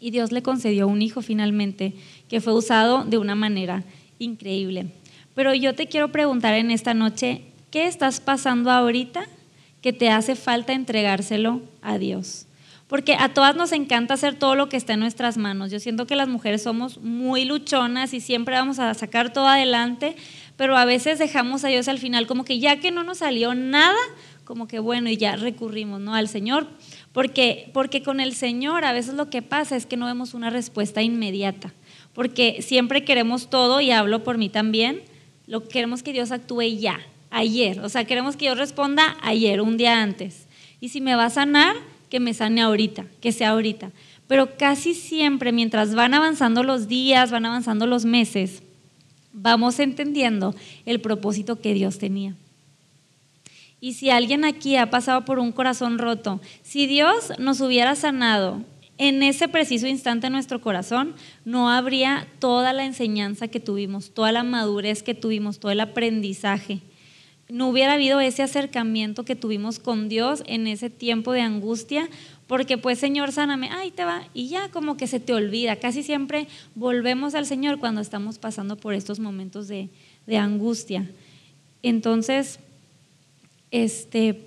y 0.01 0.09
Dios 0.09 0.31
le 0.31 0.41
concedió 0.41 0.87
un 0.87 1.01
hijo 1.01 1.21
finalmente 1.21 1.93
que 2.27 2.41
fue 2.41 2.53
usado 2.53 3.05
de 3.05 3.19
una 3.19 3.35
manera 3.35 3.83
increíble. 4.19 4.87
Pero 5.35 5.53
yo 5.53 5.75
te 5.75 5.87
quiero 5.87 6.11
preguntar 6.11 6.55
en 6.55 6.71
esta 6.71 6.93
noche, 6.93 7.43
¿qué 7.69 7.85
estás 7.85 8.19
pasando 8.19 8.71
ahorita 8.71 9.23
que 9.81 9.93
te 9.93 10.09
hace 10.09 10.35
falta 10.35 10.73
entregárselo 10.73 11.61
a 11.81 11.99
Dios? 11.99 12.47
Porque 12.87 13.15
a 13.17 13.33
todas 13.33 13.55
nos 13.55 13.71
encanta 13.71 14.15
hacer 14.15 14.35
todo 14.35 14.55
lo 14.55 14.67
que 14.67 14.75
está 14.75 14.93
en 14.93 14.99
nuestras 14.99 15.37
manos. 15.37 15.71
Yo 15.71 15.79
siento 15.79 16.07
que 16.07 16.17
las 16.17 16.27
mujeres 16.27 16.63
somos 16.63 16.97
muy 16.97 17.45
luchonas 17.45 18.13
y 18.13 18.19
siempre 18.19 18.55
vamos 18.55 18.79
a 18.79 18.93
sacar 18.95 19.31
todo 19.31 19.47
adelante, 19.47 20.17
pero 20.57 20.75
a 20.75 20.83
veces 20.83 21.19
dejamos 21.19 21.63
a 21.63 21.69
Dios 21.69 21.87
al 21.87 21.99
final 21.99 22.27
como 22.27 22.43
que 22.43 22.59
ya 22.59 22.81
que 22.81 22.91
no 22.91 23.03
nos 23.03 23.19
salió 23.19 23.55
nada, 23.55 23.95
como 24.43 24.67
que 24.67 24.79
bueno, 24.79 25.09
y 25.09 25.15
ya 25.15 25.37
recurrimos 25.37 26.01
¿no? 26.01 26.13
al 26.13 26.27
Señor 26.27 26.67
porque, 27.13 27.69
porque 27.73 28.03
con 28.03 28.19
el 28.19 28.33
Señor 28.33 28.85
a 28.85 28.93
veces 28.93 29.15
lo 29.15 29.29
que 29.29 29.41
pasa 29.41 29.75
es 29.75 29.85
que 29.85 29.97
no 29.97 30.05
vemos 30.05 30.33
una 30.33 30.49
respuesta 30.49 31.01
inmediata, 31.01 31.73
porque 32.13 32.61
siempre 32.61 33.03
queremos 33.03 33.49
todo, 33.49 33.81
y 33.81 33.91
hablo 33.91 34.23
por 34.23 34.37
mí 34.37 34.49
también, 34.49 35.01
lo 35.47 35.67
queremos 35.67 36.03
que 36.03 36.13
Dios 36.13 36.31
actúe 36.31 36.77
ya, 36.79 36.99
ayer, 37.29 37.79
o 37.79 37.89
sea, 37.89 38.05
queremos 38.05 38.35
que 38.35 38.45
Dios 38.45 38.57
responda 38.57 39.17
ayer, 39.21 39.61
un 39.61 39.77
día 39.77 40.01
antes. 40.01 40.47
Y 40.79 40.89
si 40.89 41.01
me 41.01 41.15
va 41.15 41.25
a 41.25 41.29
sanar, 41.29 41.75
que 42.09 42.19
me 42.19 42.33
sane 42.33 42.61
ahorita, 42.61 43.05
que 43.21 43.31
sea 43.31 43.51
ahorita. 43.51 43.91
Pero 44.27 44.57
casi 44.57 44.93
siempre, 44.93 45.51
mientras 45.51 45.95
van 45.95 46.13
avanzando 46.13 46.63
los 46.63 46.87
días, 46.87 47.31
van 47.31 47.45
avanzando 47.45 47.87
los 47.87 48.05
meses, 48.05 48.63
vamos 49.33 49.79
entendiendo 49.79 50.53
el 50.85 50.99
propósito 51.01 51.59
que 51.59 51.73
Dios 51.73 51.97
tenía. 51.97 52.35
Y 53.81 53.93
si 53.93 54.11
alguien 54.11 54.45
aquí 54.45 54.77
ha 54.77 54.91
pasado 54.91 55.25
por 55.25 55.39
un 55.39 55.51
corazón 55.51 55.97
roto, 55.97 56.39
si 56.61 56.85
Dios 56.85 57.33
nos 57.39 57.61
hubiera 57.61 57.95
sanado 57.95 58.61
en 58.99 59.23
ese 59.23 59.47
preciso 59.47 59.87
instante 59.87 60.29
nuestro 60.29 60.61
corazón, 60.61 61.15
no 61.45 61.67
habría 61.67 62.27
toda 62.37 62.73
la 62.73 62.85
enseñanza 62.85 63.47
que 63.47 63.59
tuvimos, 63.59 64.11
toda 64.13 64.31
la 64.31 64.43
madurez 64.43 65.01
que 65.01 65.15
tuvimos, 65.15 65.59
todo 65.59 65.71
el 65.71 65.79
aprendizaje. 65.79 66.81
no 67.49 67.67
hubiera 67.67 67.93
habido 67.93 68.21
ese 68.21 68.43
acercamiento 68.43 69.25
que 69.25 69.35
tuvimos 69.35 69.79
con 69.79 70.07
Dios 70.07 70.43
en 70.45 70.67
ese 70.67 70.91
tiempo 70.91 71.33
de 71.33 71.41
angustia, 71.41 72.07
porque 72.45 72.77
pues 72.77 72.99
Señor, 72.99 73.31
sáname, 73.31 73.71
ahí 73.71 73.89
te 73.89 74.05
va, 74.05 74.27
y 74.35 74.47
ya 74.47 74.69
como 74.69 74.95
que 74.95 75.07
se 75.07 75.19
te 75.19 75.33
olvida. 75.33 75.77
Casi 75.77 76.03
siempre 76.03 76.47
volvemos 76.75 77.33
al 77.33 77.47
Señor 77.47 77.79
cuando 77.79 77.99
estamos 77.99 78.37
pasando 78.37 78.77
por 78.77 78.93
estos 78.93 79.19
momentos 79.19 79.67
de, 79.67 79.89
de 80.27 80.37
angustia. 80.37 81.09
Entonces, 81.81 82.59
este, 83.71 84.41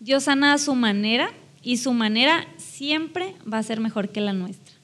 Dios 0.00 0.24
sana 0.24 0.54
a 0.54 0.58
su 0.58 0.74
manera 0.74 1.30
y 1.62 1.76
su 1.76 1.92
manera 1.92 2.46
siempre 2.56 3.34
va 3.50 3.58
a 3.58 3.62
ser 3.62 3.80
mejor 3.80 4.08
que 4.08 4.20
la 4.20 4.32
nuestra. 4.32 4.74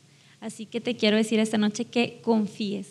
Así 0.41 0.67
que 0.67 0.81
te 0.81 0.97
quiero 0.97 1.17
decir 1.17 1.39
esta 1.39 1.59
noche 1.59 1.85
que 1.85 2.21
confíes, 2.23 2.89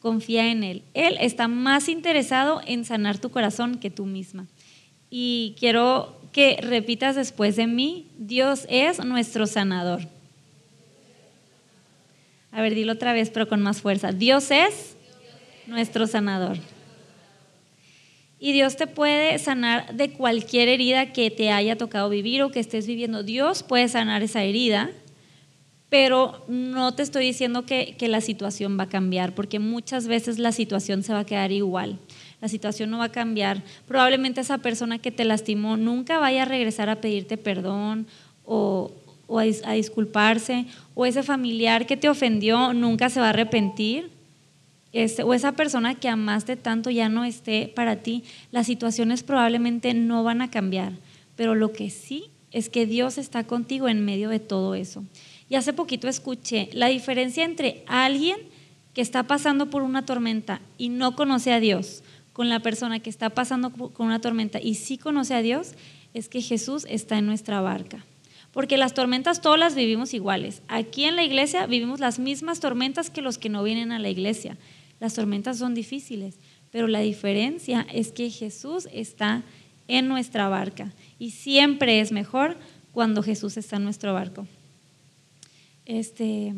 confía 0.00 0.50
en 0.50 0.62
Él. 0.62 0.82
Él 0.94 1.16
está 1.20 1.48
más 1.48 1.88
interesado 1.88 2.60
en 2.66 2.84
sanar 2.84 3.18
tu 3.18 3.30
corazón 3.30 3.78
que 3.78 3.90
tú 3.90 4.06
misma. 4.06 4.46
Y 5.10 5.54
quiero 5.58 6.20
que 6.32 6.58
repitas 6.62 7.16
después 7.16 7.56
de 7.56 7.66
mí, 7.66 8.06
Dios 8.16 8.66
es 8.70 9.04
nuestro 9.04 9.46
sanador. 9.46 10.08
A 12.52 12.62
ver, 12.62 12.74
dilo 12.74 12.92
otra 12.92 13.12
vez, 13.12 13.30
pero 13.30 13.48
con 13.48 13.62
más 13.62 13.80
fuerza. 13.80 14.12
Dios 14.12 14.50
es 14.50 14.94
nuestro 15.66 16.06
sanador. 16.06 16.58
Y 18.44 18.52
Dios 18.52 18.74
te 18.74 18.88
puede 18.88 19.38
sanar 19.38 19.94
de 19.94 20.10
cualquier 20.10 20.68
herida 20.68 21.12
que 21.12 21.30
te 21.30 21.52
haya 21.52 21.78
tocado 21.78 22.08
vivir 22.08 22.42
o 22.42 22.50
que 22.50 22.58
estés 22.58 22.88
viviendo. 22.88 23.22
Dios 23.22 23.62
puede 23.62 23.86
sanar 23.86 24.24
esa 24.24 24.42
herida, 24.42 24.90
pero 25.88 26.44
no 26.48 26.92
te 26.92 27.04
estoy 27.04 27.24
diciendo 27.24 27.64
que, 27.66 27.94
que, 27.96 28.08
la 28.08 28.20
situación 28.20 28.76
va 28.76 28.84
a 28.84 28.88
cambiar, 28.88 29.36
porque 29.36 29.60
muchas 29.60 30.08
veces 30.08 30.40
la 30.40 30.50
situación 30.50 31.04
se 31.04 31.12
va 31.12 31.20
a 31.20 31.24
quedar 31.24 31.52
igual. 31.52 32.00
La 32.40 32.48
situación 32.48 32.90
no 32.90 32.98
va 32.98 33.04
a 33.04 33.12
cambiar. 33.12 33.62
Probablemente 33.86 34.40
esa 34.40 34.58
persona 34.58 34.98
que 34.98 35.12
te 35.12 35.24
lastimó 35.24 35.76
nunca 35.76 36.18
vaya 36.18 36.42
a 36.42 36.46
regresar 36.46 36.90
a 36.90 37.00
pedirte 37.00 37.36
perdón 37.36 38.08
o, 38.44 38.90
o 39.28 39.38
a, 39.38 39.44
a 39.44 39.72
disculparse, 39.74 40.66
o 40.96 41.06
ese 41.06 41.22
familiar 41.22 41.86
que 41.86 41.96
te 41.96 42.08
ofendió 42.08 42.72
nunca 42.72 43.08
se 43.08 43.20
va 43.20 43.26
a 43.26 43.30
arrepentir 43.30 44.10
este, 44.92 45.22
o 45.22 45.34
esa 45.34 45.52
persona 45.52 45.94
que 45.94 46.08
amaste 46.08 46.56
tanto 46.56 46.90
ya 46.90 47.08
no 47.08 47.24
esté 47.24 47.72
para 47.74 47.96
ti, 47.96 48.24
las 48.50 48.66
situaciones 48.66 49.22
probablemente 49.22 49.94
no 49.94 50.22
van 50.22 50.42
a 50.42 50.50
cambiar, 50.50 50.92
pero 51.36 51.54
lo 51.54 51.72
que 51.72 51.90
sí 51.90 52.26
es 52.50 52.68
que 52.68 52.86
Dios 52.86 53.18
está 53.18 53.44
contigo 53.44 53.88
en 53.88 54.04
medio 54.04 54.28
de 54.28 54.40
todo 54.40 54.74
eso. 54.74 55.04
Y 55.48 55.54
hace 55.54 55.72
poquito 55.72 56.08
escuché 56.08 56.68
la 56.72 56.88
diferencia 56.88 57.44
entre 57.44 57.84
alguien 57.86 58.36
que 58.94 59.00
está 59.00 59.22
pasando 59.22 59.70
por 59.70 59.82
una 59.82 60.04
tormenta 60.04 60.60
y 60.78 60.90
no 60.90 61.16
conoce 61.16 61.52
a 61.52 61.60
Dios, 61.60 62.02
con 62.32 62.48
la 62.48 62.60
persona 62.60 63.00
que 63.00 63.10
está 63.10 63.30
pasando 63.30 63.70
por 63.70 63.92
una 63.98 64.20
tormenta 64.20 64.60
y 64.60 64.74
sí 64.74 64.98
conoce 64.98 65.34
a 65.34 65.42
Dios, 65.42 65.72
es 66.14 66.28
que 66.28 66.40
Jesús 66.40 66.86
está 66.88 67.18
en 67.18 67.26
nuestra 67.26 67.60
barca. 67.60 68.04
Porque 68.52 68.76
las 68.76 68.92
tormentas 68.92 69.40
todas 69.40 69.58
las 69.58 69.74
vivimos 69.74 70.12
iguales. 70.12 70.62
Aquí 70.68 71.04
en 71.04 71.16
la 71.16 71.24
iglesia 71.24 71.66
vivimos 71.66 72.00
las 72.00 72.18
mismas 72.18 72.60
tormentas 72.60 73.08
que 73.08 73.22
los 73.22 73.38
que 73.38 73.48
no 73.48 73.62
vienen 73.62 73.92
a 73.92 73.98
la 73.98 74.10
iglesia. 74.10 74.58
Las 75.02 75.14
tormentas 75.14 75.58
son 75.58 75.74
difíciles, 75.74 76.36
pero 76.70 76.86
la 76.86 77.00
diferencia 77.00 77.84
es 77.92 78.12
que 78.12 78.30
Jesús 78.30 78.86
está 78.92 79.42
en 79.88 80.06
nuestra 80.06 80.48
barca 80.48 80.92
y 81.18 81.32
siempre 81.32 81.98
es 81.98 82.12
mejor 82.12 82.56
cuando 82.92 83.20
Jesús 83.20 83.56
está 83.56 83.78
en 83.78 83.82
nuestro 83.82 84.14
barco. 84.14 84.46
Este 85.86 86.54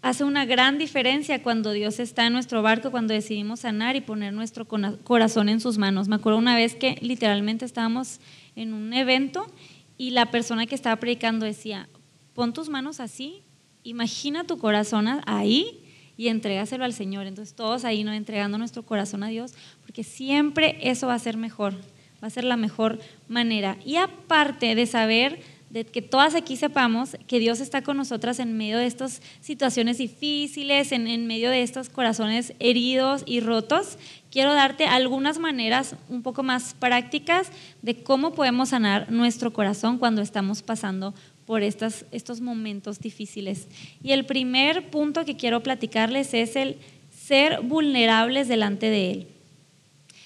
hace 0.00 0.22
una 0.22 0.46
gran 0.46 0.78
diferencia 0.78 1.42
cuando 1.42 1.72
Dios 1.72 1.98
está 1.98 2.28
en 2.28 2.34
nuestro 2.34 2.62
barco, 2.62 2.92
cuando 2.92 3.14
decidimos 3.14 3.58
sanar 3.58 3.96
y 3.96 4.00
poner 4.00 4.32
nuestro 4.32 4.64
corazón 5.02 5.48
en 5.48 5.58
sus 5.58 5.76
manos. 5.76 6.06
Me 6.06 6.14
acuerdo 6.14 6.38
una 6.38 6.54
vez 6.54 6.76
que 6.76 6.98
literalmente 7.00 7.64
estábamos 7.64 8.20
en 8.54 8.74
un 8.74 8.92
evento 8.92 9.50
y 9.96 10.10
la 10.10 10.30
persona 10.30 10.66
que 10.66 10.76
estaba 10.76 11.00
predicando 11.00 11.44
decía, 11.46 11.88
pon 12.32 12.52
tus 12.52 12.68
manos 12.68 13.00
así, 13.00 13.42
imagina 13.82 14.44
tu 14.44 14.58
corazón 14.58 15.08
ahí 15.26 15.82
y 16.18 16.28
entregaselo 16.28 16.84
al 16.84 16.92
Señor. 16.92 17.26
Entonces 17.26 17.54
todos 17.54 17.86
ahí 17.86 18.04
no 18.04 18.12
entregando 18.12 18.58
nuestro 18.58 18.82
corazón 18.82 19.22
a 19.22 19.28
Dios, 19.28 19.54
porque 19.80 20.04
siempre 20.04 20.76
eso 20.82 21.06
va 21.06 21.14
a 21.14 21.18
ser 21.18 21.38
mejor, 21.38 21.74
va 22.22 22.26
a 22.26 22.30
ser 22.30 22.44
la 22.44 22.58
mejor 22.58 22.98
manera. 23.28 23.78
Y 23.86 23.96
aparte 23.96 24.74
de 24.74 24.84
saber 24.84 25.40
de 25.70 25.84
que 25.84 26.02
todas 26.02 26.34
aquí 26.34 26.56
sepamos 26.56 27.16
que 27.26 27.38
Dios 27.38 27.60
está 27.60 27.82
con 27.82 27.96
nosotras 27.98 28.38
en 28.40 28.56
medio 28.56 28.78
de 28.78 28.86
estas 28.86 29.22
situaciones 29.40 29.98
difíciles, 29.98 30.92
en, 30.92 31.06
en, 31.06 31.26
medio 31.26 31.50
de 31.50 31.62
estos 31.62 31.90
corazones 31.90 32.54
heridos 32.58 33.22
y 33.26 33.40
rotos, 33.40 33.98
quiero 34.30 34.54
darte 34.54 34.86
algunas 34.86 35.38
maneras 35.38 35.94
un 36.08 36.22
poco 36.22 36.42
más 36.42 36.74
prácticas 36.74 37.52
de 37.82 38.02
cómo 38.02 38.34
podemos 38.34 38.70
sanar 38.70 39.12
nuestro 39.12 39.52
corazón 39.52 39.98
cuando 39.98 40.22
estamos 40.22 40.62
pasando 40.62 41.14
por 41.48 41.62
estos 41.62 42.42
momentos 42.42 43.00
difíciles. 43.00 43.68
Y 44.02 44.12
el 44.12 44.26
primer 44.26 44.90
punto 44.90 45.24
que 45.24 45.38
quiero 45.38 45.62
platicarles 45.62 46.34
es 46.34 46.56
el 46.56 46.76
ser 47.10 47.62
vulnerables 47.62 48.48
delante 48.48 48.90
de 48.90 49.10
Él. 49.10 49.28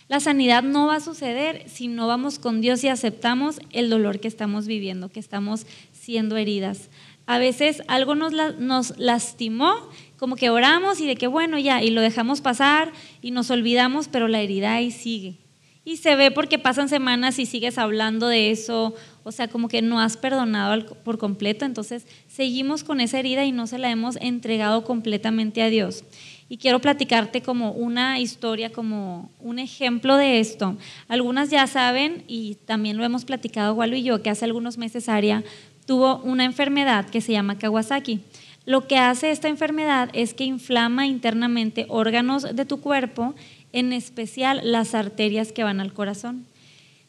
La 0.08 0.18
sanidad 0.18 0.64
no 0.64 0.88
va 0.88 0.96
a 0.96 1.00
suceder 1.00 1.62
si 1.68 1.86
no 1.86 2.08
vamos 2.08 2.40
con 2.40 2.60
Dios 2.60 2.82
y 2.82 2.88
aceptamos 2.88 3.60
el 3.70 3.88
dolor 3.88 4.18
que 4.18 4.26
estamos 4.26 4.66
viviendo, 4.66 5.10
que 5.10 5.20
estamos 5.20 5.64
siendo 5.92 6.36
heridas. 6.36 6.90
A 7.26 7.38
veces 7.38 7.84
algo 7.86 8.16
nos, 8.16 8.32
nos 8.58 8.98
lastimó, 8.98 9.74
como 10.18 10.34
que 10.34 10.50
oramos 10.50 11.00
y 11.00 11.06
de 11.06 11.14
que 11.14 11.28
bueno, 11.28 11.56
ya, 11.56 11.84
y 11.84 11.90
lo 11.90 12.00
dejamos 12.00 12.40
pasar 12.40 12.90
y 13.22 13.30
nos 13.30 13.48
olvidamos, 13.52 14.08
pero 14.08 14.26
la 14.26 14.40
herida 14.40 14.74
ahí 14.74 14.90
sigue. 14.90 15.36
Y 15.84 15.96
se 15.96 16.14
ve 16.14 16.30
porque 16.30 16.60
pasan 16.60 16.88
semanas 16.88 17.40
y 17.40 17.46
sigues 17.46 17.76
hablando 17.76 18.28
de 18.28 18.52
eso, 18.52 18.94
o 19.24 19.32
sea, 19.32 19.48
como 19.48 19.66
que 19.66 19.82
no 19.82 20.00
has 20.00 20.16
perdonado 20.16 20.86
por 21.02 21.18
completo, 21.18 21.64
entonces 21.64 22.06
seguimos 22.28 22.84
con 22.84 23.00
esa 23.00 23.18
herida 23.18 23.44
y 23.44 23.50
no 23.50 23.66
se 23.66 23.78
la 23.78 23.90
hemos 23.90 24.16
entregado 24.16 24.84
completamente 24.84 25.60
a 25.60 25.70
Dios. 25.70 26.04
Y 26.48 26.58
quiero 26.58 26.80
platicarte 26.80 27.40
como 27.40 27.72
una 27.72 28.20
historia, 28.20 28.70
como 28.70 29.30
un 29.40 29.58
ejemplo 29.58 30.16
de 30.16 30.38
esto. 30.38 30.76
Algunas 31.08 31.50
ya 31.50 31.66
saben, 31.66 32.24
y 32.28 32.56
también 32.66 32.96
lo 32.96 33.04
hemos 33.04 33.24
platicado 33.24 33.74
Walo 33.74 33.96
y 33.96 34.02
yo, 34.02 34.22
que 34.22 34.30
hace 34.30 34.44
algunos 34.44 34.78
meses 34.78 35.08
Aria 35.08 35.42
tuvo 35.86 36.18
una 36.18 36.44
enfermedad 36.44 37.08
que 37.08 37.20
se 37.20 37.32
llama 37.32 37.58
Kawasaki. 37.58 38.20
Lo 38.64 38.86
que 38.86 38.96
hace 38.96 39.32
esta 39.32 39.48
enfermedad 39.48 40.10
es 40.12 40.34
que 40.34 40.44
inflama 40.44 41.06
internamente 41.06 41.86
órganos 41.88 42.54
de 42.54 42.64
tu 42.64 42.80
cuerpo 42.80 43.34
en 43.72 43.92
especial 43.92 44.60
las 44.64 44.94
arterias 44.94 45.52
que 45.52 45.64
van 45.64 45.80
al 45.80 45.92
corazón. 45.92 46.46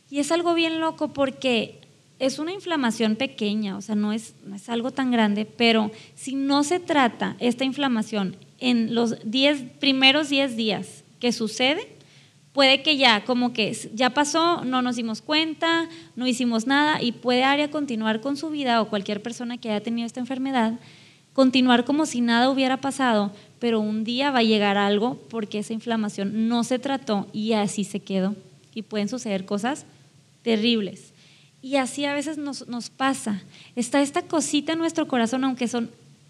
Y 0.10 0.20
es 0.20 0.32
algo 0.32 0.54
bien 0.54 0.80
loco 0.80 1.14
porque 1.14 1.80
es 2.20 2.40
una 2.40 2.54
inflamación 2.54 3.16
pequeña, 3.16 3.76
o 3.76 3.82
sea, 3.82 3.96
no 3.96 4.14
es, 4.14 4.36
no 4.46 4.56
es 4.56 4.70
algo 4.70 4.92
tan 4.92 5.12
grande, 5.12 5.46
pero 5.46 5.92
si 6.16 6.36
no 6.36 6.64
se 6.64 6.80
trata 6.80 7.36
esta 7.40 7.66
inflamación 7.66 8.38
en 8.60 8.96
los 8.96 9.18
diez, 9.30 9.62
primeros 9.80 10.30
10 10.30 10.56
días 10.56 11.04
que 11.20 11.32
sucede, 11.32 11.98
puede 12.54 12.82
que 12.84 12.98
ya, 12.98 13.26
como 13.26 13.52
que 13.52 13.76
ya 13.94 14.12
pasó, 14.12 14.64
no 14.64 14.82
nos 14.82 14.96
dimos 14.96 15.22
cuenta, 15.22 15.90
no 16.16 16.28
hicimos 16.28 16.68
nada 16.68 17.02
y 17.02 17.12
puede 17.12 17.44
Aria 17.44 17.72
continuar 17.72 18.22
con 18.22 18.38
su 18.38 18.50
vida 18.50 18.82
o 18.82 18.90
cualquier 18.90 19.22
persona 19.22 19.58
que 19.58 19.70
haya 19.70 19.84
tenido 19.84 20.06
esta 20.06 20.20
enfermedad, 20.20 20.80
continuar 21.34 21.84
como 21.84 22.06
si 22.06 22.22
nada 22.22 22.50
hubiera 22.50 22.78
pasado, 22.78 23.32
pero 23.64 23.80
un 23.80 24.04
día 24.04 24.30
va 24.30 24.40
a 24.40 24.44
llegar 24.44 24.78
algo 24.78 25.18
porque 25.30 25.60
esa 25.60 25.72
inflamación 25.72 26.50
no 26.50 26.66
se 26.66 26.80
trató 26.80 27.30
y 27.32 27.54
así 27.54 27.86
se 27.86 28.02
quedó. 28.02 28.36
Y 28.76 28.82
pueden 28.82 29.08
suceder 29.08 29.46
cosas 29.46 29.86
terribles. 30.42 31.14
Y 31.62 31.78
así 31.78 32.04
a 32.04 32.14
veces 32.14 32.38
nos, 32.38 32.68
nos 32.68 32.90
pasa. 32.90 33.42
Está 33.78 34.02
esta 34.02 34.24
cosita 34.24 34.74
en 34.74 34.80
nuestro 34.80 35.08
corazón, 35.08 35.46
aunque 35.46 35.70
son, 35.70 35.90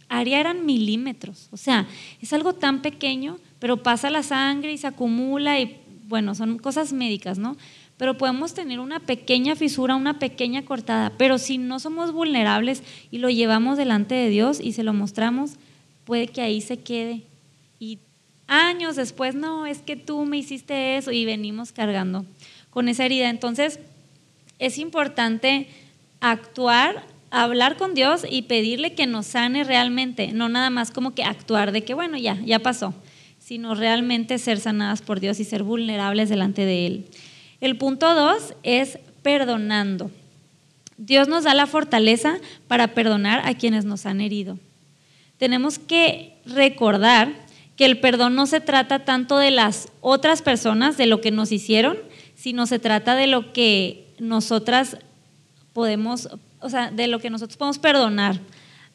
área 0.10 0.40
eran 0.40 0.68
milímetros. 0.68 1.48
O 1.50 1.58
sea, 1.58 1.88
es 2.22 2.32
algo 2.34 2.54
tan 2.54 2.84
pequeño, 2.84 3.40
pero 3.58 3.82
pasa 3.82 4.12
la 4.12 4.22
sangre 4.22 4.72
y 4.72 4.78
se 4.78 4.86
acumula 4.86 5.60
y 5.60 5.82
bueno, 6.08 6.36
son 6.36 6.60
cosas 6.60 6.94
médicas, 6.94 7.40
¿no? 7.40 7.58
Pero 7.98 8.16
podemos 8.16 8.54
tener 8.54 8.80
una 8.80 9.00
pequeña 9.00 9.56
fisura, 9.56 9.96
una 9.96 10.20
pequeña 10.20 10.66
cortada, 10.66 11.12
pero 11.18 11.40
si 11.40 11.58
no 11.58 11.80
somos 11.80 12.12
vulnerables 12.12 12.84
y 13.10 13.18
lo 13.18 13.32
llevamos 13.32 13.80
delante 13.80 14.14
de 14.14 14.30
Dios 14.30 14.60
y 14.60 14.74
se 14.74 14.84
lo 14.84 14.94
mostramos, 14.94 15.58
puede 16.06 16.28
que 16.28 16.42
ahí 16.42 16.62
se 16.62 16.78
quede. 16.78 17.24
Y 17.80 18.00
años 18.48 18.96
después, 18.96 19.36
no, 19.36 19.66
es 19.66 19.80
que 19.80 19.96
tú 19.96 20.26
me 20.26 20.38
hiciste 20.38 20.98
eso 20.98 21.12
y 21.12 21.26
venimos 21.26 21.72
cargando 21.72 22.26
con 22.70 22.90
esa 22.90 23.06
herida. 23.06 23.30
Entonces, 23.30 23.80
es 24.60 24.78
importante 24.78 25.68
actuar, 26.20 27.06
hablar 27.32 27.78
con 27.78 27.94
Dios 27.94 28.26
y 28.30 28.44
pedirle 28.44 28.94
que 28.94 29.08
nos 29.08 29.28
sane 29.28 29.64
realmente, 29.64 30.32
no 30.32 30.50
nada 30.50 30.70
más 30.70 30.92
como 30.92 31.14
que 31.14 31.24
actuar 31.24 31.72
de 31.72 31.84
que, 31.84 31.94
bueno, 31.94 32.18
ya, 32.18 32.40
ya 32.46 32.60
pasó, 32.60 32.94
sino 33.40 33.76
realmente 33.76 34.38
ser 34.38 34.60
sanadas 34.60 35.02
por 35.02 35.20
Dios 35.20 35.40
y 35.40 35.44
ser 35.44 35.64
vulnerables 35.64 36.30
delante 36.30 36.66
de 36.66 36.88
Él. 36.88 37.06
El 37.60 37.78
punto 37.78 38.14
dos 38.14 38.54
es 38.64 39.00
perdonando. 39.22 40.12
Dios 40.98 41.28
nos 41.28 41.44
da 41.44 41.54
la 41.54 41.66
fortaleza 41.66 42.38
para 42.68 42.90
perdonar 42.90 43.42
a 43.48 43.56
quienes 43.56 43.84
nos 43.84 44.06
han 44.06 44.22
herido 44.22 44.58
tenemos 45.38 45.80
que 45.80 46.38
recordar 46.46 47.34
que 47.76 47.86
el 47.86 48.00
perdón 48.00 48.36
no 48.36 48.46
se 48.46 48.62
trata 48.62 49.06
tanto 49.06 49.38
de 49.38 49.52
las 49.52 49.90
otras 50.02 50.42
personas, 50.42 50.98
de 50.98 51.06
lo 51.06 51.22
que 51.22 51.32
nos 51.32 51.52
hicieron, 51.52 51.98
sino 52.36 52.68
se 52.68 52.80
trata 52.80 53.16
de 53.16 53.28
lo 53.28 53.54
que 53.54 54.14
nosotras 54.20 54.98
podemos, 55.74 56.30
o 56.60 56.70
sea, 56.70 56.92
de 56.92 57.08
lo 57.08 57.20
que 57.20 57.30
nosotros 57.30 57.58
podemos 57.58 57.80
perdonar 57.80 58.40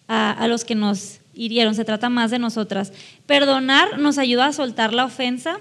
a, 0.07 0.31
a 0.31 0.49
los 0.49 0.65
que 0.65 0.75
nos 0.75 1.21
hirieron, 1.35 1.75
se 1.75 1.85
trata 1.85 2.09
más 2.09 2.31
de 2.31 2.39
nosotras. 2.39 2.93
Perdonar 3.27 3.99
nos 3.99 4.19
ayuda 4.19 4.47
a 4.47 4.53
soltar 4.53 4.93
la 4.93 5.05
ofensa 5.05 5.59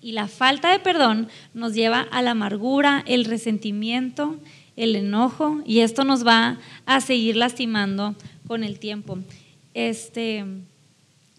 y 0.00 0.12
la 0.12 0.28
falta 0.28 0.70
de 0.70 0.78
perdón 0.78 1.28
nos 1.54 1.74
lleva 1.74 2.00
a 2.00 2.22
la 2.22 2.32
amargura, 2.32 3.02
el 3.06 3.24
resentimiento, 3.24 4.36
el 4.76 4.94
enojo 4.94 5.60
y 5.66 5.80
esto 5.80 6.04
nos 6.04 6.26
va 6.26 6.58
a 6.86 7.00
seguir 7.00 7.36
lastimando 7.36 8.14
con 8.46 8.62
el 8.62 8.78
tiempo. 8.78 9.18
Este, 9.78 10.44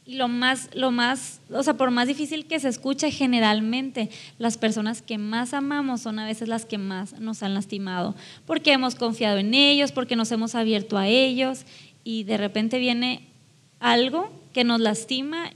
y 0.06 0.16
lo 0.16 0.30
más, 0.30 0.70
lo 0.74 0.92
más, 0.92 1.42
o 1.52 1.62
sea, 1.62 1.74
por 1.74 1.92
más 1.92 2.08
difícil 2.08 2.46
que 2.46 2.58
se 2.62 2.70
escuche, 2.70 3.12
generalmente 3.12 4.10
las 4.38 4.58
personas 4.58 5.02
que 5.02 5.18
más 5.18 5.54
amamos 5.54 6.00
son 6.00 6.20
a 6.20 6.26
veces 6.26 6.48
las 6.48 6.66
que 6.66 6.78
más 6.78 7.20
nos 7.20 7.44
han 7.44 7.54
lastimado, 7.54 8.16
porque 8.46 8.72
hemos 8.72 8.96
confiado 8.96 9.40
en 9.40 9.54
ellos, 9.54 9.92
porque 9.92 10.16
nos 10.16 10.32
hemos 10.32 10.56
abierto 10.56 10.98
a 10.98 11.10
ellos 11.10 11.66
y 12.06 12.24
de 12.24 12.38
repente 12.38 12.80
viene 12.80 13.28
algo 13.82 14.32
que 14.54 14.64
nos 14.64 14.80
lastima 14.80 15.52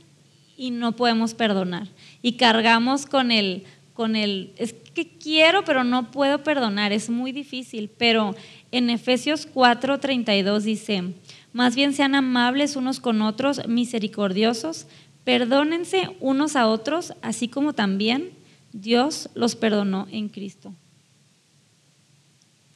y 0.57 0.71
no 0.71 0.91
podemos 0.91 1.33
perdonar. 1.35 1.87
Y 2.21 2.33
cargamos 2.33 3.05
con 3.05 3.31
el, 3.31 3.63
con 3.93 4.17
el, 4.17 4.51
es 4.57 4.75
que 4.93 5.07
quiero, 5.07 5.63
pero 5.63 5.85
no 5.85 6.11
puedo 6.11 6.43
perdonar, 6.43 6.91
es 6.91 7.09
muy 7.09 7.31
difícil. 7.31 7.89
Pero 7.97 8.35
en 8.71 8.89
Efesios 8.89 9.47
4:32 9.53 10.59
dice, 10.61 11.13
más 11.53 11.75
bien 11.75 11.93
sean 11.93 12.15
amables 12.15 12.75
unos 12.75 12.99
con 12.99 13.21
otros, 13.21 13.67
misericordiosos, 13.67 14.87
perdónense 15.23 16.09
unos 16.19 16.55
a 16.55 16.67
otros, 16.67 17.13
así 17.21 17.47
como 17.47 17.73
también 17.73 18.31
Dios 18.73 19.29
los 19.35 19.55
perdonó 19.55 20.07
en 20.11 20.29
Cristo. 20.29 20.73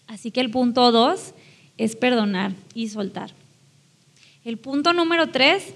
Así 0.05 0.31
que 0.31 0.39
el 0.39 0.51
punto 0.51 0.91
dos 0.91 1.33
es 1.77 1.95
perdonar 1.95 2.53
y 2.73 2.87
soltar. 2.89 3.31
El 4.45 4.57
punto 4.57 4.93
número 4.93 5.29
tres 5.29 5.73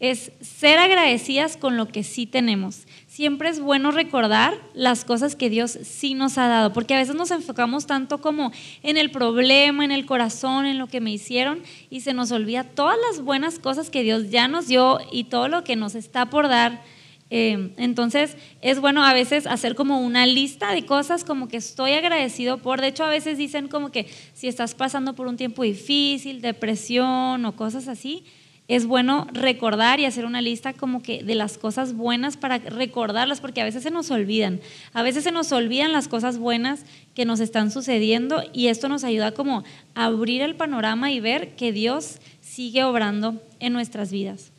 es 0.00 0.32
ser 0.40 0.78
agradecidas 0.78 1.56
con 1.56 1.76
lo 1.76 1.88
que 1.88 2.02
sí 2.02 2.26
tenemos. 2.26 2.82
Siempre 3.10 3.48
es 3.48 3.58
bueno 3.58 3.90
recordar 3.90 4.54
las 4.72 5.04
cosas 5.04 5.34
que 5.34 5.50
Dios 5.50 5.76
sí 5.82 6.14
nos 6.14 6.38
ha 6.38 6.46
dado, 6.46 6.72
porque 6.72 6.94
a 6.94 6.98
veces 6.98 7.16
nos 7.16 7.32
enfocamos 7.32 7.86
tanto 7.86 8.20
como 8.20 8.52
en 8.84 8.96
el 8.96 9.10
problema, 9.10 9.84
en 9.84 9.90
el 9.90 10.06
corazón, 10.06 10.64
en 10.64 10.78
lo 10.78 10.86
que 10.86 11.00
me 11.00 11.10
hicieron, 11.10 11.60
y 11.90 12.02
se 12.02 12.14
nos 12.14 12.30
olvida 12.30 12.62
todas 12.62 12.96
las 13.08 13.20
buenas 13.20 13.58
cosas 13.58 13.90
que 13.90 14.04
Dios 14.04 14.30
ya 14.30 14.46
nos 14.46 14.68
dio 14.68 15.00
y 15.10 15.24
todo 15.24 15.48
lo 15.48 15.64
que 15.64 15.74
nos 15.74 15.96
está 15.96 16.30
por 16.30 16.46
dar. 16.46 16.84
Eh, 17.30 17.74
entonces 17.78 18.36
es 18.60 18.78
bueno 18.80 19.04
a 19.04 19.12
veces 19.12 19.48
hacer 19.48 19.74
como 19.74 20.00
una 20.00 20.24
lista 20.24 20.70
de 20.70 20.86
cosas 20.86 21.24
como 21.24 21.48
que 21.48 21.56
estoy 21.56 21.94
agradecido 21.94 22.58
por. 22.58 22.80
De 22.80 22.86
hecho, 22.86 23.02
a 23.02 23.08
veces 23.08 23.38
dicen 23.38 23.66
como 23.66 23.90
que 23.90 24.06
si 24.34 24.46
estás 24.46 24.76
pasando 24.76 25.16
por 25.16 25.26
un 25.26 25.36
tiempo 25.36 25.64
difícil, 25.64 26.40
depresión 26.40 27.44
o 27.44 27.56
cosas 27.56 27.88
así, 27.88 28.22
es 28.70 28.86
bueno 28.86 29.26
recordar 29.32 29.98
y 29.98 30.04
hacer 30.04 30.24
una 30.24 30.40
lista 30.40 30.74
como 30.74 31.02
que 31.02 31.24
de 31.24 31.34
las 31.34 31.58
cosas 31.58 31.92
buenas 31.92 32.36
para 32.36 32.58
recordarlas, 32.58 33.40
porque 33.40 33.60
a 33.60 33.64
veces 33.64 33.82
se 33.82 33.90
nos 33.90 34.12
olvidan, 34.12 34.60
a 34.92 35.02
veces 35.02 35.24
se 35.24 35.32
nos 35.32 35.50
olvidan 35.50 35.92
las 35.92 36.06
cosas 36.06 36.38
buenas 36.38 36.84
que 37.12 37.24
nos 37.24 37.40
están 37.40 37.72
sucediendo 37.72 38.44
y 38.52 38.68
esto 38.68 38.88
nos 38.88 39.02
ayuda 39.02 39.32
como 39.32 39.64
a 39.96 40.04
abrir 40.04 40.40
el 40.40 40.54
panorama 40.54 41.10
y 41.10 41.18
ver 41.18 41.56
que 41.56 41.72
Dios 41.72 42.20
sigue 42.42 42.84
obrando 42.84 43.42
en 43.58 43.72
nuestras 43.72 44.12
vidas. 44.12 44.52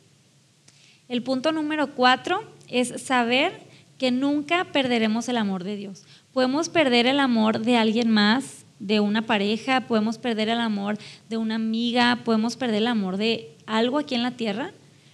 El 1.08 1.22
punto 1.22 1.50
número 1.50 1.94
cuatro 1.94 2.42
es 2.68 3.02
saber 3.02 3.62
que 3.96 4.10
nunca 4.10 4.64
perderemos 4.72 5.30
el 5.30 5.38
amor 5.38 5.64
de 5.64 5.76
Dios. 5.76 6.04
Podemos 6.34 6.68
perder 6.68 7.06
el 7.06 7.18
amor 7.18 7.60
de 7.60 7.78
alguien 7.78 8.10
más, 8.10 8.66
de 8.78 8.98
una 9.00 9.22
pareja, 9.22 9.82
podemos 9.82 10.18
perder 10.18 10.48
el 10.48 10.60
amor 10.60 10.98
de 11.30 11.36
una 11.36 11.54
amiga, 11.54 12.18
podemos 12.24 12.56
perder 12.56 12.78
el 12.78 12.88
amor 12.88 13.16
de 13.16 13.51
algo 13.72 13.98
aquí 13.98 14.14
en 14.14 14.22
la 14.22 14.32
tierra, 14.32 14.72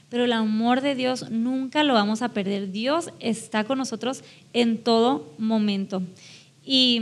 pero 0.08 0.24
el 0.24 0.32
amor 0.32 0.80
de 0.80 0.94
Dios 0.94 1.30
nunca 1.30 1.84
lo 1.84 1.94
vamos 1.94 2.22
a 2.22 2.30
perder. 2.30 2.72
Dios 2.72 3.10
está 3.20 3.64
con 3.64 3.78
nosotros 3.78 4.24
en 4.52 4.82
todo 4.82 5.32
momento. 5.38 6.02
Y, 6.64 7.00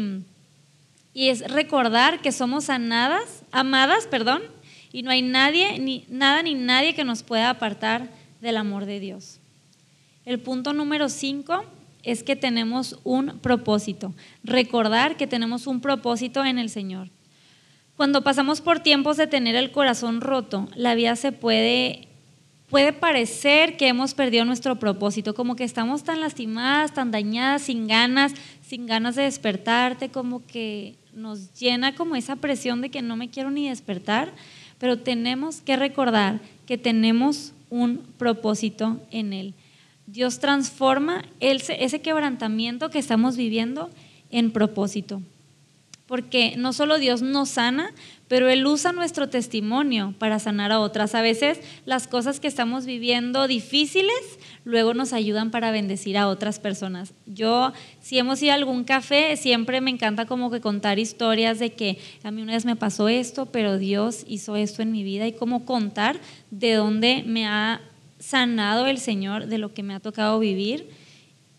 y 1.14 1.29
es 1.29 1.51
recordar 1.51 2.21
que 2.21 2.31
somos 2.31 2.64
sanadas, 2.64 3.42
amadas, 3.53 4.07
perdón, 4.07 4.42
y 4.92 5.03
no 5.03 5.11
hay 5.11 5.23
nadie, 5.23 5.79
ni 5.79 6.05
nada 6.09 6.42
ni 6.42 6.55
nadie 6.55 6.95
que 6.95 7.05
nos 7.05 7.23
pueda 7.23 7.51
apartar 7.51 8.09
del 8.40 8.57
amor 8.57 8.85
de 8.85 9.01
Dios. 9.01 9.38
El 10.25 10.40
punto 10.40 10.73
número 10.73 11.09
cinco 11.09 11.64
es 12.03 12.23
que 12.23 12.37
tenemos 12.37 12.99
un 13.03 13.38
propósito. 13.38 14.12
Recordar 14.45 15.16
que 15.16 15.27
tenemos 15.27 15.66
un 15.66 15.81
propósito 15.81 16.45
en 16.45 16.59
el 16.59 16.69
Señor. 16.69 17.09
Cuando 17.97 18.23
pasamos 18.23 18.61
por 18.61 18.81
tiempos 18.81 19.17
de 19.17 19.27
tener 19.27 19.57
el 19.57 19.71
corazón 19.71 20.21
roto, 20.21 20.69
la 20.75 20.95
vida 20.95 21.17
se 21.17 21.33
puede, 21.33 22.09
puede 22.69 22.93
parecer 22.93 23.79
que 23.79 23.89
hemos 23.89 24.13
perdido 24.13 24.45
nuestro 24.45 24.79
propósito, 24.79 25.35
como 25.35 25.57
que 25.57 25.65
estamos 25.65 26.05
tan 26.05 26.21
lastimadas, 26.21 26.93
tan 26.93 27.11
dañadas, 27.11 27.63
sin 27.63 27.87
ganas, 27.87 28.35
sin 28.61 28.85
ganas 28.85 29.17
de 29.17 29.23
despertarte, 29.23 30.11
como 30.11 30.45
que 30.47 30.97
nos 31.15 31.55
llena 31.55 31.95
como 31.95 32.17
esa 32.17 32.37
presión 32.37 32.83
de 32.83 32.91
que 32.91 33.01
no 33.01 33.17
me 33.17 33.31
quiero 33.31 33.51
ni 33.51 33.71
despertar, 33.71 34.35
pero 34.79 34.99
tenemos 34.99 35.63
que 35.63 35.77
recordar 35.77 36.41
que 36.67 36.77
tenemos 36.77 37.55
un 37.71 38.03
propósito 38.19 39.01
en 39.11 39.33
Él. 39.33 39.55
Dios 40.07 40.39
transforma 40.39 41.25
ese 41.41 42.01
quebrantamiento 42.03 42.91
que 42.91 42.99
estamos 42.99 43.39
viviendo 43.39 43.89
en 44.31 44.51
propósito. 44.51 45.23
Porque 46.07 46.55
no 46.57 46.73
solo 46.73 46.99
Dios 46.99 47.21
nos 47.21 47.49
sana, 47.49 47.92
pero 48.29 48.49
Él 48.49 48.66
usa 48.66 48.92
nuestro 48.92 49.29
testimonio 49.29 50.14
para 50.19 50.38
sanar 50.38 50.73
a 50.73 50.81
otras. 50.81 51.14
A 51.14 51.23
veces 51.23 51.61
las 51.85 52.07
cosas 52.07 52.40
que 52.40 52.49
estamos 52.49 52.87
viviendo 52.87 53.47
difíciles 53.49 54.14
luego 54.64 54.95
nos 54.95 55.12
ayudan 55.12 55.51
para 55.51 55.71
bendecir 55.71 56.19
a 56.19 56.29
otras 56.29 56.59
personas. 56.59 57.14
Yo, 57.27 57.73
si 58.01 58.19
hemos 58.19 58.42
ido 58.42 58.53
a 58.53 58.57
algún 58.57 58.85
café, 58.85 59.37
siempre 59.37 59.81
me 59.81 59.90
encanta 59.90 60.27
como 60.27 60.51
que 60.51 60.61
contar 60.61 60.99
historias 60.99 61.59
de 61.59 61.73
que 61.73 61.99
a 62.23 62.31
mí 62.31 62.42
una 62.42 62.55
vez 62.55 62.64
me 62.64 62.77
pasó 62.77 63.09
esto, 63.09 63.47
pero 63.47 63.79
Dios 63.79 64.25
hizo 64.29 64.57
esto 64.57 64.83
en 64.83 64.92
mi 64.92 65.03
vida 65.03 65.27
y 65.27 65.33
cómo 65.33 65.64
contar 65.64 66.21
de 66.51 66.75
dónde 66.75 67.23
me 67.27 67.47
ha 67.47 67.81
sanado 68.19 68.87
el 68.87 68.99
Señor 68.99 69.47
de 69.47 69.59
lo 69.59 69.75
que 69.75 69.83
me 69.83 69.95
ha 69.95 70.01
tocado 70.01 70.38
vivir 70.38 70.88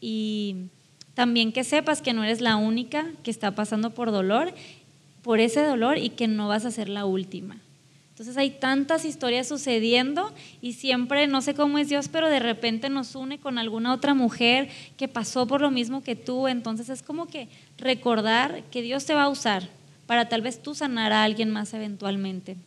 y 0.02 0.68
también 1.18 1.52
que 1.52 1.64
sepas 1.64 2.04
que 2.04 2.14
no 2.14 2.24
eres 2.24 2.42
la 2.42 2.58
única 2.58 3.08
que 3.24 3.32
está 3.32 3.56
pasando 3.56 3.90
por 3.90 4.12
dolor, 4.12 4.54
por 5.24 5.40
ese 5.40 5.64
dolor 5.64 5.98
y 5.98 6.10
que 6.10 6.28
no 6.28 6.48
vas 6.48 6.64
a 6.64 6.70
ser 6.70 6.90
la 6.90 7.06
última. 7.06 7.58
Entonces 8.12 8.38
hay 8.38 8.52
tantas 8.52 9.04
historias 9.04 9.48
sucediendo 9.48 10.32
y 10.62 10.74
siempre, 10.74 11.26
no 11.26 11.42
sé 11.42 11.56
cómo 11.56 11.80
es 11.80 11.90
Dios, 11.90 12.08
pero 12.08 12.30
de 12.30 12.38
repente 12.38 12.92
nos 12.92 13.16
une 13.16 13.40
con 13.40 13.58
alguna 13.58 13.94
otra 13.94 14.14
mujer 14.14 14.70
que 14.96 15.08
pasó 15.08 15.48
por 15.48 15.60
lo 15.60 15.72
mismo 15.72 16.04
que 16.04 16.16
tú. 16.16 16.48
Entonces 16.48 16.88
es 16.88 17.02
como 17.02 17.26
que 17.26 17.50
recordar 17.80 18.62
que 18.70 18.84
Dios 18.84 19.06
te 19.06 19.16
va 19.16 19.24
a 19.24 19.30
usar 19.30 19.70
para 20.06 20.30
tal 20.30 20.44
vez 20.44 20.62
tú 20.62 20.76
sanar 20.76 21.14
a 21.14 21.24
alguien 21.24 21.50
más 21.50 21.74
eventualmente 21.74 22.58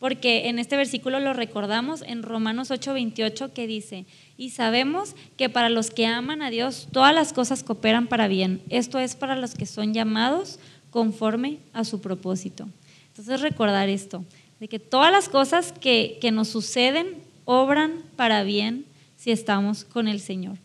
porque 0.00 0.48
en 0.48 0.58
este 0.58 0.76
versículo 0.76 1.20
lo 1.20 1.34
recordamos 1.34 2.02
en 2.02 2.22
Romanos 2.22 2.70
8:28 2.70 3.52
que 3.52 3.66
dice, 3.66 4.06
y 4.36 4.50
sabemos 4.50 5.14
que 5.36 5.50
para 5.50 5.68
los 5.68 5.90
que 5.90 6.06
aman 6.06 6.42
a 6.42 6.50
Dios 6.50 6.88
todas 6.90 7.14
las 7.14 7.32
cosas 7.32 7.62
cooperan 7.62 8.08
para 8.08 8.26
bien, 8.26 8.62
esto 8.70 8.98
es 8.98 9.14
para 9.14 9.36
los 9.36 9.54
que 9.54 9.66
son 9.66 9.92
llamados 9.92 10.58
conforme 10.90 11.58
a 11.74 11.84
su 11.84 12.00
propósito. 12.00 12.66
Entonces 13.08 13.42
recordar 13.42 13.90
esto, 13.90 14.24
de 14.58 14.68
que 14.68 14.78
todas 14.78 15.12
las 15.12 15.28
cosas 15.28 15.72
que, 15.72 16.18
que 16.20 16.32
nos 16.32 16.48
suceden 16.48 17.18
obran 17.44 18.02
para 18.16 18.42
bien 18.42 18.86
si 19.16 19.30
estamos 19.30 19.84
con 19.84 20.08
el 20.08 20.20
Señor. 20.20 20.56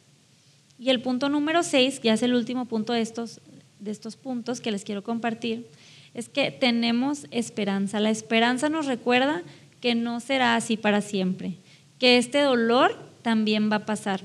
Y 0.79 0.89
el 0.89 1.01
punto 1.01 1.27
número 1.27 1.61
6, 1.61 1.99
que 1.99 2.09
es 2.09 2.23
el 2.23 2.33
último 2.33 2.65
punto 2.65 2.93
de 2.93 3.01
estos, 3.01 3.41
de 3.79 3.91
estos 3.91 4.15
puntos 4.15 4.61
que 4.61 4.71
les 4.71 4.85
quiero 4.85 5.03
compartir, 5.03 5.67
es 6.15 6.29
que 6.29 6.49
tenemos 6.49 7.27
esperanza. 7.29 7.99
La 7.99 8.09
esperanza 8.09 8.69
nos 8.69 8.87
recuerda 8.87 9.43
que 9.81 9.93
no 9.93 10.21
será 10.21 10.55
así 10.55 10.77
para 10.77 11.01
siempre, 11.01 11.57
que 11.99 12.17
este 12.17 12.39
dolor 12.39 12.97
también 13.21 13.69
va 13.71 13.75
a 13.77 13.85
pasar. 13.85 14.21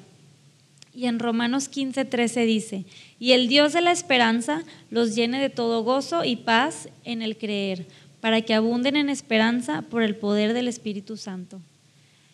Y 0.95 1.07
en 1.07 1.19
Romanos 1.19 1.69
15, 1.69 2.05
13 2.05 2.47
dice, 2.47 2.85
y 3.19 3.33
el 3.33 3.49
Dios 3.49 3.73
de 3.73 3.81
la 3.81 3.93
esperanza 3.93 4.63
los 4.89 5.15
llene 5.15 5.41
de 5.41 5.51
todo 5.51 5.83
gozo 5.83 6.25
y 6.25 6.37
paz 6.37 6.89
en 7.05 7.23
el 7.23 7.37
creer, 7.37 7.87
para 8.21 8.41
que 8.43 8.55
abunden 8.55 8.97
en 8.97 9.09
esperanza 9.09 9.83
por 9.83 10.03
el 10.03 10.17
poder 10.17 10.53
del 10.53 10.69
Espíritu 10.69 11.17
Santo. 11.17 11.61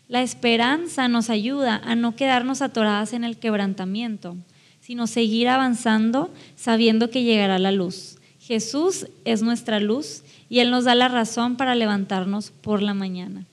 La 0.08 0.22
esperanza 0.22 1.08
nos 1.08 1.30
ayuda 1.30 1.80
a 1.82 1.96
no 1.96 2.14
quedarnos 2.14 2.62
atoradas 2.62 3.12
en 3.12 3.24
el 3.24 3.38
quebrantamiento, 3.38 4.36
sino 4.80 5.06
seguir 5.06 5.48
avanzando 5.48 6.32
sabiendo 6.56 7.10
que 7.10 7.24
llegará 7.24 7.58
la 7.58 7.72
luz. 7.72 8.15
Jesús 8.46 9.08
es 9.24 9.42
nuestra 9.42 9.80
luz 9.80 10.22
y 10.48 10.60
Él 10.60 10.70
nos 10.70 10.84
da 10.84 10.94
la 10.94 11.08
razón 11.08 11.56
para 11.56 11.74
levantarnos 11.74 12.52
por 12.52 12.80
la 12.80 12.94
mañana. 12.94 13.44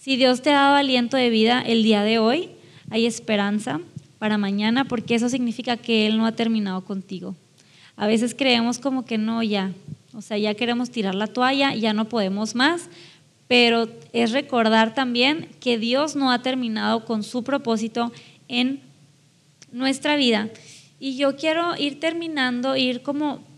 Si 0.00 0.16
Dios 0.16 0.42
te 0.42 0.50
ha 0.50 0.54
dado 0.54 0.74
aliento 0.74 1.16
de 1.16 1.30
vida 1.30 1.62
el 1.64 1.84
día 1.84 2.02
de 2.02 2.18
hoy, 2.18 2.48
hay 2.90 3.06
esperanza 3.06 3.80
para 4.18 4.38
mañana 4.38 4.84
porque 4.84 5.14
eso 5.14 5.28
significa 5.28 5.76
que 5.76 6.08
Él 6.08 6.18
no 6.18 6.26
ha 6.26 6.32
terminado 6.32 6.84
contigo. 6.84 7.36
A 7.94 8.08
veces 8.08 8.34
creemos 8.34 8.80
como 8.80 9.04
que 9.04 9.16
no, 9.16 9.44
ya, 9.44 9.70
o 10.12 10.20
sea, 10.22 10.38
ya 10.38 10.54
queremos 10.54 10.90
tirar 10.90 11.14
la 11.14 11.28
toalla, 11.28 11.72
ya 11.76 11.92
no 11.92 12.08
podemos 12.08 12.56
más, 12.56 12.88
pero 13.46 13.88
es 14.12 14.32
recordar 14.32 14.92
también 14.92 15.50
que 15.60 15.78
Dios 15.78 16.16
no 16.16 16.32
ha 16.32 16.42
terminado 16.42 17.04
con 17.04 17.22
su 17.22 17.44
propósito 17.44 18.10
en 18.48 18.80
nuestra 19.70 20.16
vida. 20.16 20.48
Y 20.98 21.16
yo 21.16 21.36
quiero 21.36 21.76
ir 21.76 22.00
terminando, 22.00 22.76
ir 22.76 23.02
como 23.02 23.51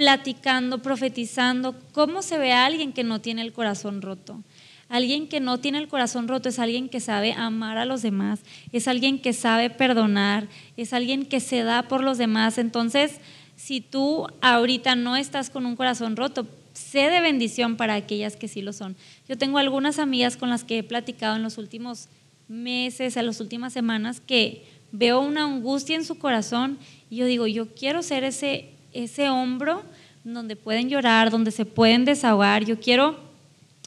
platicando, 0.00 0.78
profetizando, 0.78 1.74
cómo 1.92 2.22
se 2.22 2.38
ve 2.38 2.52
a 2.52 2.64
alguien 2.64 2.94
que 2.94 3.04
no 3.04 3.20
tiene 3.20 3.42
el 3.42 3.52
corazón 3.52 4.00
roto. 4.00 4.42
Alguien 4.88 5.28
que 5.28 5.40
no 5.40 5.58
tiene 5.58 5.76
el 5.76 5.88
corazón 5.88 6.26
roto 6.26 6.48
es 6.48 6.58
alguien 6.58 6.88
que 6.88 7.00
sabe 7.00 7.34
amar 7.34 7.76
a 7.76 7.84
los 7.84 8.00
demás, 8.00 8.40
es 8.72 8.88
alguien 8.88 9.20
que 9.20 9.34
sabe 9.34 9.68
perdonar, 9.68 10.48
es 10.78 10.94
alguien 10.94 11.26
que 11.26 11.38
se 11.38 11.64
da 11.64 11.82
por 11.82 12.02
los 12.02 12.16
demás. 12.16 12.56
Entonces, 12.56 13.20
si 13.56 13.82
tú 13.82 14.26
ahorita 14.40 14.94
no 14.94 15.16
estás 15.16 15.50
con 15.50 15.66
un 15.66 15.76
corazón 15.76 16.16
roto, 16.16 16.46
sé 16.72 17.10
de 17.10 17.20
bendición 17.20 17.76
para 17.76 17.92
aquellas 17.92 18.36
que 18.36 18.48
sí 18.48 18.62
lo 18.62 18.72
son. 18.72 18.96
Yo 19.28 19.36
tengo 19.36 19.58
algunas 19.58 19.98
amigas 19.98 20.38
con 20.38 20.48
las 20.48 20.64
que 20.64 20.78
he 20.78 20.82
platicado 20.82 21.36
en 21.36 21.42
los 21.42 21.58
últimos 21.58 22.08
meses, 22.48 23.18
en 23.18 23.26
las 23.26 23.38
últimas 23.38 23.74
semanas, 23.74 24.22
que 24.22 24.64
veo 24.92 25.20
una 25.20 25.44
angustia 25.44 25.94
en 25.94 26.06
su 26.06 26.16
corazón 26.16 26.78
y 27.10 27.16
yo 27.16 27.26
digo, 27.26 27.46
yo 27.46 27.74
quiero 27.74 28.02
ser 28.02 28.24
ese, 28.24 28.70
ese 28.92 29.30
hombro 29.30 29.82
donde 30.24 30.56
pueden 30.56 30.88
llorar, 30.88 31.30
donde 31.30 31.50
se 31.50 31.64
pueden 31.64 32.04
desahogar, 32.04 32.64
yo 32.64 32.78
quiero 32.78 33.18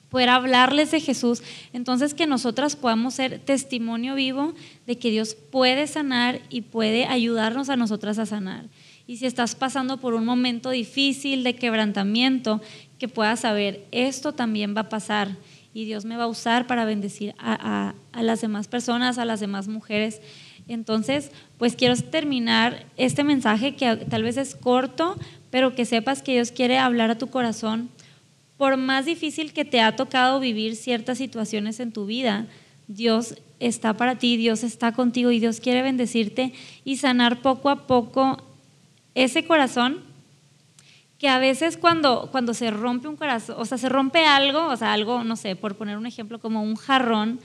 poder 0.09 0.29
hablarles 0.29 0.91
de 0.91 0.99
Jesús. 0.99 1.41
Entonces 1.73 2.13
que 2.13 2.27
nosotras 2.27 2.75
podamos 2.75 3.15
ser 3.15 3.39
testimonio 3.39 4.13
vivo 4.13 4.53
de 4.85 4.97
que 4.97 5.09
Dios 5.09 5.35
puede 5.35 5.87
sanar 5.87 6.39
y 6.49 6.61
puede 6.61 7.05
ayudarnos 7.05 7.69
a 7.69 7.75
nosotras 7.75 8.19
a 8.19 8.27
sanar. 8.27 8.65
Y 9.07 9.17
si 9.17 9.25
estás 9.25 9.55
pasando 9.55 9.97
por 9.97 10.13
un 10.13 10.23
momento 10.23 10.69
difícil 10.69 11.43
de 11.43 11.55
quebrantamiento, 11.55 12.61
que 12.99 13.07
puedas 13.07 13.41
saber, 13.41 13.85
esto 13.91 14.33
también 14.33 14.75
va 14.77 14.81
a 14.81 14.89
pasar 14.89 15.35
y 15.73 15.85
Dios 15.85 16.05
me 16.05 16.15
va 16.15 16.25
a 16.25 16.27
usar 16.27 16.67
para 16.67 16.85
bendecir 16.85 17.33
a, 17.39 17.95
a 18.11 18.23
las 18.23 18.39
demás 18.39 18.67
personas, 18.67 19.17
a 19.17 19.25
las 19.25 19.39
demás 19.39 19.67
mujeres. 19.67 20.21
Entonces, 20.67 21.31
pues 21.57 21.75
quiero 21.75 21.95
terminar 21.95 22.85
este 22.97 23.23
mensaje 23.23 23.75
que 23.75 23.97
tal 23.97 24.23
vez 24.23 24.37
es 24.37 24.55
corto, 24.55 25.17
pero 25.49 25.75
que 25.75 25.85
sepas 25.85 26.21
que 26.21 26.33
Dios 26.33 26.51
quiere 26.51 26.77
hablar 26.77 27.11
a 27.11 27.17
tu 27.17 27.27
corazón. 27.27 27.89
Por 28.57 28.77
más 28.77 29.05
difícil 29.05 29.53
que 29.53 29.65
te 29.65 29.81
ha 29.81 29.95
tocado 29.95 30.39
vivir 30.39 30.75
ciertas 30.75 31.17
situaciones 31.17 31.79
en 31.79 31.91
tu 31.91 32.05
vida, 32.05 32.47
Dios 32.87 33.35
está 33.59 33.93
para 33.93 34.17
ti, 34.17 34.37
Dios 34.37 34.63
está 34.63 34.93
contigo 34.93 35.31
y 35.31 35.39
Dios 35.39 35.59
quiere 35.59 35.81
bendecirte 35.81 36.53
y 36.83 36.97
sanar 36.97 37.41
poco 37.41 37.69
a 37.69 37.87
poco 37.87 38.41
ese 39.15 39.45
corazón 39.45 40.01
que 41.17 41.29
a 41.29 41.39
veces 41.39 41.77
cuando, 41.77 42.27
cuando 42.31 42.53
se 42.53 42.69
rompe 42.69 43.07
un 43.07 43.15
corazón, 43.15 43.55
o 43.57 43.63
sea, 43.63 43.77
se 43.77 43.87
rompe 43.87 44.25
algo, 44.25 44.67
o 44.67 44.75
sea, 44.75 44.91
algo, 44.91 45.23
no 45.23 45.37
sé, 45.37 45.55
por 45.55 45.75
poner 45.75 45.97
un 45.97 46.05
ejemplo 46.05 46.39
como 46.39 46.61
un 46.63 46.75
jarrón, 46.75 47.39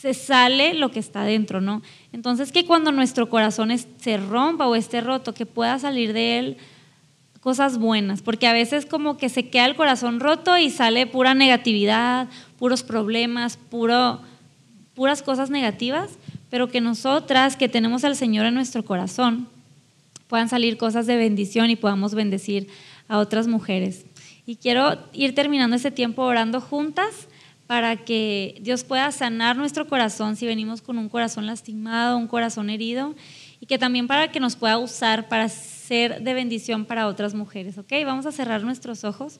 se 0.00 0.14
sale 0.14 0.72
lo 0.72 0.90
que 0.90 0.98
está 0.98 1.24
dentro, 1.24 1.60
¿no? 1.60 1.82
Entonces 2.14 2.52
que 2.52 2.64
cuando 2.64 2.90
nuestro 2.90 3.28
corazón 3.28 3.70
se 3.76 4.16
rompa 4.16 4.66
o 4.66 4.74
esté 4.74 5.02
roto, 5.02 5.34
que 5.34 5.44
pueda 5.44 5.78
salir 5.78 6.14
de 6.14 6.38
él 6.38 6.56
cosas 7.40 7.76
buenas, 7.76 8.22
porque 8.22 8.46
a 8.46 8.54
veces 8.54 8.86
como 8.86 9.18
que 9.18 9.28
se 9.28 9.50
queda 9.50 9.66
el 9.66 9.76
corazón 9.76 10.18
roto 10.18 10.56
y 10.56 10.70
sale 10.70 11.06
pura 11.06 11.34
negatividad, 11.34 12.28
puros 12.58 12.82
problemas, 12.82 13.58
puro, 13.58 14.20
puras 14.94 15.20
cosas 15.20 15.50
negativas, 15.50 16.12
pero 16.48 16.70
que 16.70 16.80
nosotras 16.80 17.56
que 17.56 17.68
tenemos 17.68 18.02
al 18.02 18.16
Señor 18.16 18.46
en 18.46 18.54
nuestro 18.54 18.82
corazón 18.86 19.48
puedan 20.28 20.48
salir 20.48 20.78
cosas 20.78 21.06
de 21.06 21.16
bendición 21.16 21.68
y 21.68 21.76
podamos 21.76 22.14
bendecir 22.14 22.68
a 23.06 23.18
otras 23.18 23.48
mujeres. 23.48 24.06
Y 24.46 24.56
quiero 24.56 24.96
ir 25.12 25.34
terminando 25.34 25.76
este 25.76 25.90
tiempo 25.90 26.22
orando 26.22 26.62
juntas 26.62 27.28
para 27.70 27.94
que 27.98 28.58
Dios 28.62 28.82
pueda 28.82 29.12
sanar 29.12 29.56
nuestro 29.56 29.86
corazón 29.86 30.34
si 30.34 30.44
venimos 30.44 30.82
con 30.82 30.98
un 30.98 31.08
corazón 31.08 31.46
lastimado, 31.46 32.18
un 32.18 32.26
corazón 32.26 32.68
herido, 32.68 33.14
y 33.60 33.66
que 33.66 33.78
también 33.78 34.08
para 34.08 34.32
que 34.32 34.40
nos 34.40 34.56
pueda 34.56 34.76
usar 34.76 35.28
para 35.28 35.48
ser 35.48 36.20
de 36.20 36.34
bendición 36.34 36.84
para 36.84 37.06
otras 37.06 37.32
mujeres. 37.32 37.78
¿Ok? 37.78 37.92
Vamos 38.04 38.26
a 38.26 38.32
cerrar 38.32 38.64
nuestros 38.64 39.04
ojos. 39.04 39.38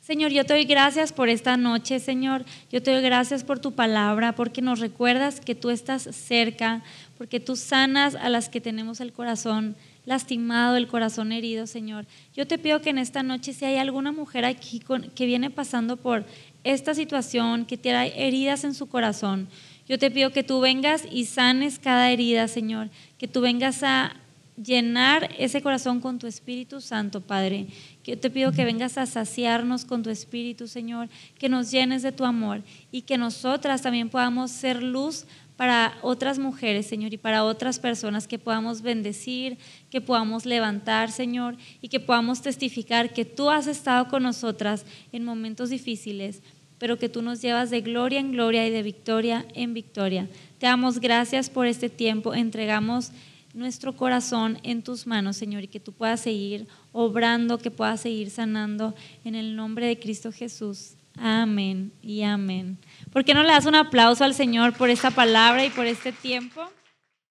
Señor, 0.00 0.30
yo 0.30 0.46
te 0.46 0.54
doy 0.54 0.64
gracias 0.64 1.12
por 1.12 1.28
esta 1.28 1.58
noche, 1.58 2.00
Señor. 2.00 2.46
Yo 2.72 2.82
te 2.82 2.92
doy 2.92 3.02
gracias 3.02 3.44
por 3.44 3.58
tu 3.58 3.72
palabra, 3.72 4.32
porque 4.32 4.62
nos 4.62 4.80
recuerdas 4.80 5.40
que 5.40 5.54
tú 5.54 5.68
estás 5.68 6.04
cerca, 6.04 6.82
porque 7.18 7.40
tú 7.40 7.56
sanas 7.56 8.14
a 8.14 8.30
las 8.30 8.48
que 8.48 8.62
tenemos 8.62 9.02
el 9.02 9.12
corazón 9.12 9.76
lastimado, 10.06 10.76
el 10.76 10.86
corazón 10.86 11.32
herido, 11.32 11.66
Señor. 11.66 12.06
Yo 12.34 12.46
te 12.46 12.56
pido 12.56 12.80
que 12.80 12.90
en 12.90 12.98
esta 12.98 13.22
noche, 13.22 13.52
si 13.52 13.66
hay 13.66 13.76
alguna 13.76 14.12
mujer 14.12 14.44
aquí 14.46 14.80
que 15.14 15.26
viene 15.26 15.50
pasando 15.50 15.96
por 15.96 16.24
esta 16.72 16.94
situación, 16.94 17.64
que 17.64 17.76
tiene 17.76 18.12
heridas 18.16 18.64
en 18.64 18.74
su 18.74 18.86
corazón, 18.86 19.48
yo 19.88 19.98
te 19.98 20.10
pido 20.10 20.32
que 20.32 20.42
tú 20.42 20.60
vengas 20.60 21.04
y 21.10 21.26
sanes 21.26 21.78
cada 21.78 22.10
herida, 22.10 22.48
Señor, 22.48 22.90
que 23.18 23.28
tú 23.28 23.40
vengas 23.40 23.82
a 23.82 24.16
llenar 24.62 25.30
ese 25.38 25.62
corazón 25.62 26.00
con 26.00 26.18
tu 26.18 26.26
Espíritu 26.26 26.80
Santo, 26.80 27.20
Padre. 27.20 27.66
Que 28.02 28.16
te 28.16 28.30
pido 28.30 28.52
que 28.52 28.64
vengas 28.64 28.98
a 28.98 29.06
saciarnos 29.06 29.84
con 29.84 30.02
tu 30.02 30.10
Espíritu, 30.10 30.66
Señor, 30.66 31.08
que 31.38 31.48
nos 31.48 31.70
llenes 31.70 32.02
de 32.02 32.12
tu 32.12 32.24
amor 32.24 32.62
y 32.90 33.02
que 33.02 33.18
nosotras 33.18 33.82
también 33.82 34.08
podamos 34.08 34.50
ser 34.50 34.82
luz 34.82 35.26
para 35.56 35.96
otras 36.02 36.38
mujeres, 36.38 36.86
Señor, 36.86 37.14
y 37.14 37.16
para 37.16 37.44
otras 37.44 37.78
personas 37.78 38.28
que 38.28 38.38
podamos 38.38 38.82
bendecir, 38.82 39.56
que 39.90 40.02
podamos 40.02 40.44
levantar, 40.44 41.10
Señor, 41.10 41.56
y 41.80 41.88
que 41.88 41.98
podamos 41.98 42.42
testificar 42.42 43.14
que 43.14 43.24
tú 43.24 43.48
has 43.50 43.66
estado 43.66 44.08
con 44.08 44.22
nosotras 44.22 44.84
en 45.12 45.24
momentos 45.24 45.70
difíciles, 45.70 46.42
pero 46.78 46.98
que 46.98 47.08
tú 47.08 47.22
nos 47.22 47.40
llevas 47.40 47.70
de 47.70 47.80
gloria 47.80 48.20
en 48.20 48.32
gloria 48.32 48.66
y 48.66 48.70
de 48.70 48.82
victoria 48.82 49.46
en 49.54 49.74
victoria. 49.74 50.28
Te 50.58 50.66
damos 50.66 51.00
gracias 51.00 51.50
por 51.50 51.66
este 51.66 51.88
tiempo, 51.88 52.34
entregamos 52.34 53.12
nuestro 53.54 53.96
corazón 53.96 54.58
en 54.62 54.82
tus 54.82 55.06
manos, 55.06 55.36
Señor, 55.36 55.64
y 55.64 55.68
que 55.68 55.80
tú 55.80 55.92
puedas 55.92 56.20
seguir 56.20 56.66
obrando, 56.92 57.58
que 57.58 57.70
puedas 57.70 58.02
seguir 58.02 58.30
sanando 58.30 58.94
en 59.24 59.34
el 59.34 59.56
nombre 59.56 59.86
de 59.86 59.98
Cristo 59.98 60.30
Jesús. 60.30 60.92
Amén 61.18 61.92
y 62.02 62.22
amén. 62.22 62.76
¿Por 63.12 63.24
qué 63.24 63.32
no 63.32 63.42
le 63.42 63.48
das 63.48 63.64
un 63.64 63.74
aplauso 63.74 64.24
al 64.24 64.34
Señor 64.34 64.74
por 64.74 64.90
esta 64.90 65.10
palabra 65.10 65.64
y 65.64 65.70
por 65.70 65.86
este 65.86 66.12
tiempo? 66.12 66.70